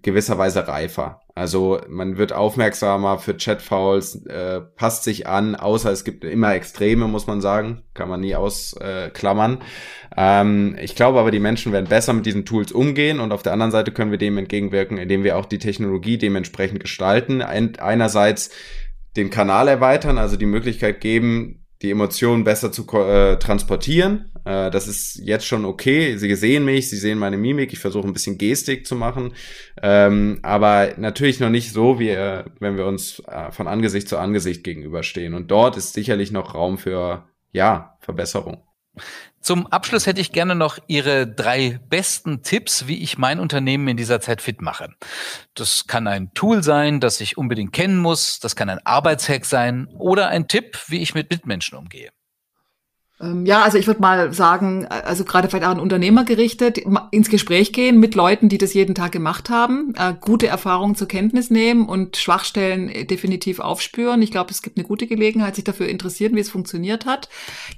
gewisserweise 0.00 0.66
reifer. 0.68 1.20
Also 1.34 1.80
man 1.88 2.18
wird 2.18 2.32
aufmerksamer 2.32 3.18
für 3.18 3.36
Chatfouls, 3.36 4.26
äh, 4.26 4.60
passt 4.60 5.04
sich 5.04 5.26
an, 5.26 5.54
außer 5.54 5.90
es 5.90 6.04
gibt 6.04 6.24
immer 6.24 6.54
Extreme, 6.54 7.08
muss 7.08 7.26
man 7.26 7.40
sagen, 7.40 7.82
kann 7.94 8.08
man 8.08 8.20
nie 8.20 8.34
ausklammern. 8.34 9.62
Ähm, 10.16 10.76
ich 10.80 10.94
glaube 10.94 11.18
aber, 11.18 11.30
die 11.30 11.40
Menschen 11.40 11.72
werden 11.72 11.88
besser 11.88 12.12
mit 12.12 12.26
diesen 12.26 12.44
Tools 12.44 12.70
umgehen 12.70 13.18
und 13.18 13.32
auf 13.32 13.42
der 13.42 13.52
anderen 13.54 13.72
Seite 13.72 13.92
können 13.92 14.10
wir 14.10 14.18
dem 14.18 14.36
entgegenwirken, 14.36 14.98
indem 14.98 15.24
wir 15.24 15.38
auch 15.38 15.46
die 15.46 15.58
Technologie 15.58 16.18
dementsprechend 16.18 16.80
gestalten. 16.80 17.40
Ein, 17.40 17.78
einerseits 17.78 18.50
den 19.16 19.30
Kanal 19.30 19.68
erweitern, 19.68 20.18
also 20.18 20.36
die 20.36 20.46
Möglichkeit 20.46 21.00
geben, 21.00 21.61
die 21.82 21.90
Emotionen 21.90 22.44
besser 22.44 22.72
zu 22.72 22.86
äh, 22.96 23.38
transportieren. 23.38 24.30
Äh, 24.44 24.70
das 24.70 24.88
ist 24.88 25.16
jetzt 25.22 25.46
schon 25.46 25.64
okay. 25.64 26.16
Sie 26.16 26.34
sehen 26.34 26.64
mich, 26.64 26.88
sie 26.88 26.96
sehen 26.96 27.18
meine 27.18 27.36
Mimik. 27.36 27.72
Ich 27.72 27.80
versuche 27.80 28.06
ein 28.06 28.12
bisschen 28.12 28.38
Gestik 28.38 28.86
zu 28.86 28.94
machen, 28.94 29.34
ähm, 29.82 30.38
aber 30.42 30.94
natürlich 30.96 31.40
noch 31.40 31.50
nicht 31.50 31.72
so, 31.72 31.98
wie 31.98 32.10
äh, 32.10 32.44
wenn 32.60 32.76
wir 32.76 32.86
uns 32.86 33.20
äh, 33.26 33.50
von 33.50 33.66
Angesicht 33.66 34.08
zu 34.08 34.18
Angesicht 34.18 34.64
gegenüberstehen. 34.64 35.34
Und 35.34 35.50
dort 35.50 35.76
ist 35.76 35.94
sicherlich 35.94 36.30
noch 36.30 36.54
Raum 36.54 36.78
für 36.78 37.28
ja 37.52 37.96
Verbesserung. 38.00 38.62
Zum 39.42 39.66
Abschluss 39.66 40.06
hätte 40.06 40.20
ich 40.20 40.30
gerne 40.30 40.54
noch 40.54 40.78
Ihre 40.86 41.26
drei 41.26 41.80
besten 41.88 42.42
Tipps, 42.42 42.86
wie 42.86 43.02
ich 43.02 43.18
mein 43.18 43.40
Unternehmen 43.40 43.88
in 43.88 43.96
dieser 43.96 44.20
Zeit 44.20 44.40
fit 44.40 44.62
mache. 44.62 44.94
Das 45.54 45.88
kann 45.88 46.06
ein 46.06 46.32
Tool 46.32 46.62
sein, 46.62 47.00
das 47.00 47.20
ich 47.20 47.36
unbedingt 47.36 47.72
kennen 47.72 47.98
muss, 47.98 48.38
das 48.38 48.54
kann 48.54 48.70
ein 48.70 48.78
Arbeitshack 48.86 49.44
sein 49.44 49.88
oder 49.98 50.28
ein 50.28 50.46
Tipp, 50.46 50.78
wie 50.86 51.02
ich 51.02 51.14
mit 51.14 51.30
Mitmenschen 51.30 51.76
umgehe. 51.76 52.10
Ähm, 53.22 53.46
ja, 53.46 53.62
also 53.62 53.78
ich 53.78 53.86
würde 53.86 54.00
mal 54.00 54.32
sagen, 54.32 54.86
also 54.86 55.24
gerade 55.24 55.48
vielleicht 55.48 55.64
auch 55.64 55.70
an 55.70 55.80
Unternehmer 55.80 56.24
gerichtet, 56.24 56.78
ins 57.10 57.30
Gespräch 57.30 57.72
gehen 57.72 58.00
mit 58.00 58.14
Leuten, 58.14 58.48
die 58.48 58.58
das 58.58 58.74
jeden 58.74 58.94
Tag 58.94 59.12
gemacht 59.12 59.48
haben, 59.48 59.94
äh, 59.96 60.14
gute 60.20 60.48
Erfahrungen 60.48 60.96
zur 60.96 61.08
Kenntnis 61.08 61.50
nehmen 61.50 61.86
und 61.88 62.16
Schwachstellen 62.16 62.88
äh, 62.88 63.04
definitiv 63.04 63.60
aufspüren. 63.60 64.20
Ich 64.22 64.32
glaube, 64.32 64.50
es 64.50 64.62
gibt 64.62 64.76
eine 64.76 64.86
gute 64.86 65.06
Gelegenheit, 65.06 65.54
sich 65.54 65.64
dafür 65.64 65.88
interessieren, 65.88 66.34
wie 66.34 66.40
es 66.40 66.50
funktioniert 66.50 67.06
hat. 67.06 67.28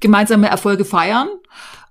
Gemeinsame 0.00 0.48
Erfolge 0.48 0.84
feiern 0.84 1.28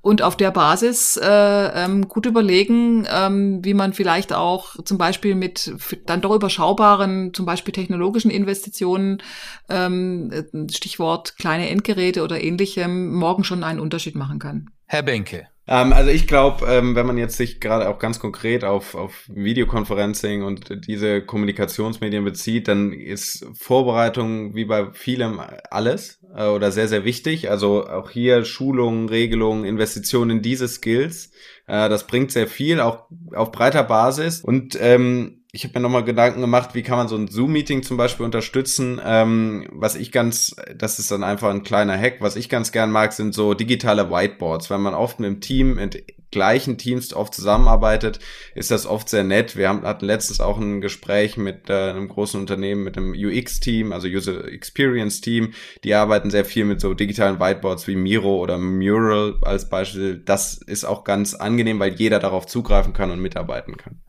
und 0.04 0.22
auf 0.22 0.36
der 0.36 0.52
Basis 0.52 1.16
äh, 1.16 1.26
ähm, 1.26 2.10
gut 2.10 2.26
überlegen, 2.26 3.08
ähm, 3.10 3.64
wie 3.64 3.74
man 3.74 3.94
vielleicht 3.94 4.34
auch 4.34 4.76
zum 4.84 4.98
Beispiel 4.98 5.34
mit 5.34 5.74
dann 6.06 6.20
doch 6.20 6.36
überschaubaren, 6.36 7.34
zum 7.34 7.46
Beispiel 7.46 7.74
technologischen 7.74 8.30
Investitionen, 8.30 9.24
ähm, 9.70 10.30
Stichwort 10.70 11.38
kleine 11.38 11.70
Endgeräte 11.70 12.22
oder 12.22 12.44
ähnlichem, 12.44 13.14
morgen 13.14 13.46
schon 13.46 13.64
einen 13.64 13.80
Unterschied 13.80 14.16
machen 14.16 14.40
kann. 14.40 14.72
Herr 14.88 15.04
Benke. 15.04 15.48
Ähm, 15.68 15.94
also 15.94 16.10
ich 16.10 16.28
glaube, 16.28 16.66
ähm, 16.68 16.96
wenn 16.96 17.06
man 17.06 17.18
jetzt 17.18 17.38
sich 17.38 17.60
gerade 17.60 17.88
auch 17.88 18.00
ganz 18.00 18.20
konkret 18.20 18.64
auf, 18.64 18.96
auf 18.96 19.30
Videoconferencing 19.34 20.44
und 20.44 20.88
diese 20.88 21.22
Kommunikationsmedien 21.22 22.24
bezieht, 22.26 22.68
dann 22.68 22.92
ist 22.92 23.46
Vorbereitung 23.54 24.56
wie 24.56 24.66
bei 24.66 24.92
vielem 24.92 25.40
alles 25.70 26.20
äh, 26.36 26.48
oder 26.48 26.72
sehr, 26.72 26.88
sehr 26.88 27.06
wichtig. 27.06 27.50
Also 27.50 27.88
auch 27.88 28.10
hier 28.10 28.44
Schulungen, 28.44 29.08
Regelungen, 29.08 29.64
Investitionen 29.64 30.38
in 30.38 30.42
diese 30.42 30.68
Skills. 30.68 31.32
Äh, 31.68 31.88
das 31.88 32.08
bringt 32.08 32.32
sehr 32.32 32.48
viel, 32.48 32.82
auch 32.82 33.08
auf 33.34 33.52
breiter 33.52 33.84
Basis. 33.84 34.42
Und 34.42 34.78
ähm, 34.82 35.43
ich 35.56 35.64
habe 35.64 35.78
mir 35.78 35.84
nochmal 35.84 36.04
Gedanken 36.04 36.42
gemacht, 36.42 36.72
wie 36.74 36.82
kann 36.82 36.98
man 36.98 37.08
so 37.08 37.16
ein 37.16 37.28
Zoom-Meeting 37.28 37.84
zum 37.84 37.96
Beispiel 37.96 38.26
unterstützen. 38.26 39.00
Ähm, 39.06 39.68
was 39.72 39.94
ich 39.94 40.12
ganz, 40.12 40.56
das 40.76 40.98
ist 40.98 41.12
dann 41.12 41.24
einfach 41.24 41.52
ein 41.52 41.62
kleiner 41.62 41.96
Hack, 41.96 42.22
was 42.22 42.36
ich 42.36 42.50
ganz 42.50 42.72
gern 42.72 42.92
mag, 42.92 43.14
sind 43.14 43.36
so 43.36 43.54
digitale 43.54 44.10
Whiteboards. 44.10 44.72
Wenn 44.72 44.82
man 44.82 44.96
oft 44.96 45.20
mit 45.20 45.28
dem 45.28 45.42
Team, 45.42 45.76
mit 45.76 46.06
gleichen 46.32 46.80
Teams 46.80 47.14
oft 47.14 47.36
zusammenarbeitet, 47.36 48.18
ist 48.56 48.72
das 48.72 48.88
oft 48.88 49.08
sehr 49.08 49.24
nett. 49.24 49.56
Wir 49.56 49.70
haben, 49.70 49.84
hatten 49.84 50.06
letztens 50.06 50.40
auch 50.40 50.58
ein 50.58 50.82
Gespräch 50.82 51.38
mit 51.38 51.70
äh, 51.70 51.92
einem 51.92 52.08
großen 52.08 52.40
Unternehmen, 52.40 52.84
mit 52.84 52.98
einem 52.98 53.14
UX-Team, 53.14 53.94
also 53.94 54.08
User 54.08 54.52
Experience-Team. 54.52 55.54
Die 55.84 55.94
arbeiten 55.94 56.32
sehr 56.32 56.46
viel 56.46 56.66
mit 56.66 56.82
so 56.82 56.96
digitalen 56.96 57.40
Whiteboards 57.40 57.86
wie 57.86 57.96
Miro 57.96 58.38
oder 58.38 58.58
Mural 58.58 59.36
als 59.44 59.70
Beispiel. 59.70 60.18
Das 60.18 60.56
ist 60.56 60.84
auch 60.84 61.04
ganz 61.04 61.36
angenehm, 61.36 61.78
weil 61.78 61.94
jeder 61.94 62.18
darauf 62.18 62.48
zugreifen 62.48 62.94
kann 62.94 63.12
und 63.12 63.22
mitarbeiten 63.22 63.78
kann. 63.78 64.02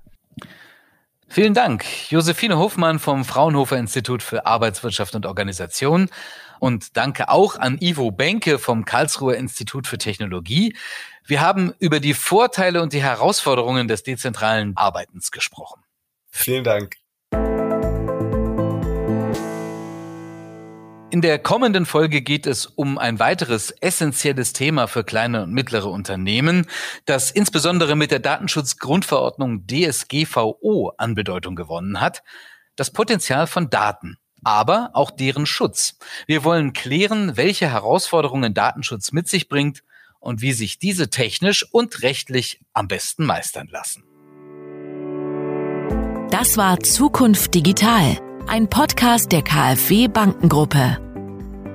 Vielen 1.28 1.54
Dank, 1.54 1.84
Josephine 2.10 2.58
Hofmann 2.58 2.98
vom 2.98 3.24
Fraunhofer 3.24 3.76
Institut 3.76 4.22
für 4.22 4.46
Arbeitswirtschaft 4.46 5.14
und 5.14 5.26
Organisation. 5.26 6.08
Und 6.60 6.96
danke 6.96 7.28
auch 7.28 7.56
an 7.56 7.78
Ivo 7.80 8.10
Benke 8.10 8.58
vom 8.58 8.84
Karlsruher 8.84 9.36
Institut 9.36 9.86
für 9.86 9.98
Technologie. 9.98 10.76
Wir 11.26 11.40
haben 11.40 11.74
über 11.78 12.00
die 12.00 12.14
Vorteile 12.14 12.82
und 12.82 12.92
die 12.92 13.02
Herausforderungen 13.02 13.88
des 13.88 14.02
dezentralen 14.02 14.76
Arbeitens 14.76 15.30
gesprochen. 15.30 15.82
Vielen 16.30 16.64
Dank. 16.64 16.96
In 21.14 21.20
der 21.20 21.38
kommenden 21.38 21.86
Folge 21.86 22.22
geht 22.22 22.44
es 22.44 22.66
um 22.66 22.98
ein 22.98 23.20
weiteres 23.20 23.70
essentielles 23.70 24.52
Thema 24.52 24.88
für 24.88 25.04
kleine 25.04 25.44
und 25.44 25.52
mittlere 25.52 25.88
Unternehmen, 25.88 26.66
das 27.04 27.30
insbesondere 27.30 27.94
mit 27.94 28.10
der 28.10 28.18
Datenschutzgrundverordnung 28.18 29.64
DSGVO 29.68 30.90
an 30.98 31.14
Bedeutung 31.14 31.54
gewonnen 31.54 32.00
hat, 32.00 32.24
das 32.74 32.90
Potenzial 32.90 33.46
von 33.46 33.70
Daten, 33.70 34.16
aber 34.42 34.90
auch 34.94 35.12
deren 35.12 35.46
Schutz. 35.46 35.98
Wir 36.26 36.42
wollen 36.42 36.72
klären, 36.72 37.36
welche 37.36 37.70
Herausforderungen 37.70 38.52
Datenschutz 38.52 39.12
mit 39.12 39.28
sich 39.28 39.48
bringt 39.48 39.84
und 40.18 40.42
wie 40.42 40.52
sich 40.52 40.80
diese 40.80 41.10
technisch 41.10 41.64
und 41.70 42.02
rechtlich 42.02 42.60
am 42.72 42.88
besten 42.88 43.24
meistern 43.24 43.68
lassen. 43.70 44.02
Das 46.32 46.56
war 46.56 46.80
Zukunft 46.80 47.54
Digital, 47.54 48.18
ein 48.48 48.68
Podcast 48.68 49.30
der 49.30 49.42
KfW 49.42 50.08
Bankengruppe. 50.08 51.03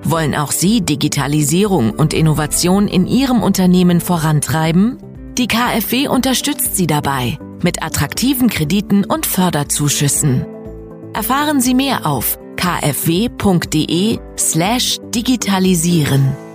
Wollen 0.03 0.35
auch 0.35 0.51
Sie 0.51 0.81
Digitalisierung 0.81 1.91
und 1.91 2.13
Innovation 2.13 2.87
in 2.87 3.05
Ihrem 3.07 3.43
Unternehmen 3.43 4.01
vorantreiben? 4.01 4.97
Die 5.37 5.47
KfW 5.47 6.07
unterstützt 6.07 6.75
Sie 6.75 6.87
dabei 6.87 7.37
mit 7.63 7.83
attraktiven 7.83 8.49
Krediten 8.49 9.05
und 9.05 9.25
Förderzuschüssen. 9.25 10.45
Erfahren 11.13 11.59
Sie 11.61 11.73
mehr 11.73 12.05
auf 12.05 12.37
kfw.de 12.55 14.19
slash 14.37 14.99
digitalisieren. 15.13 16.48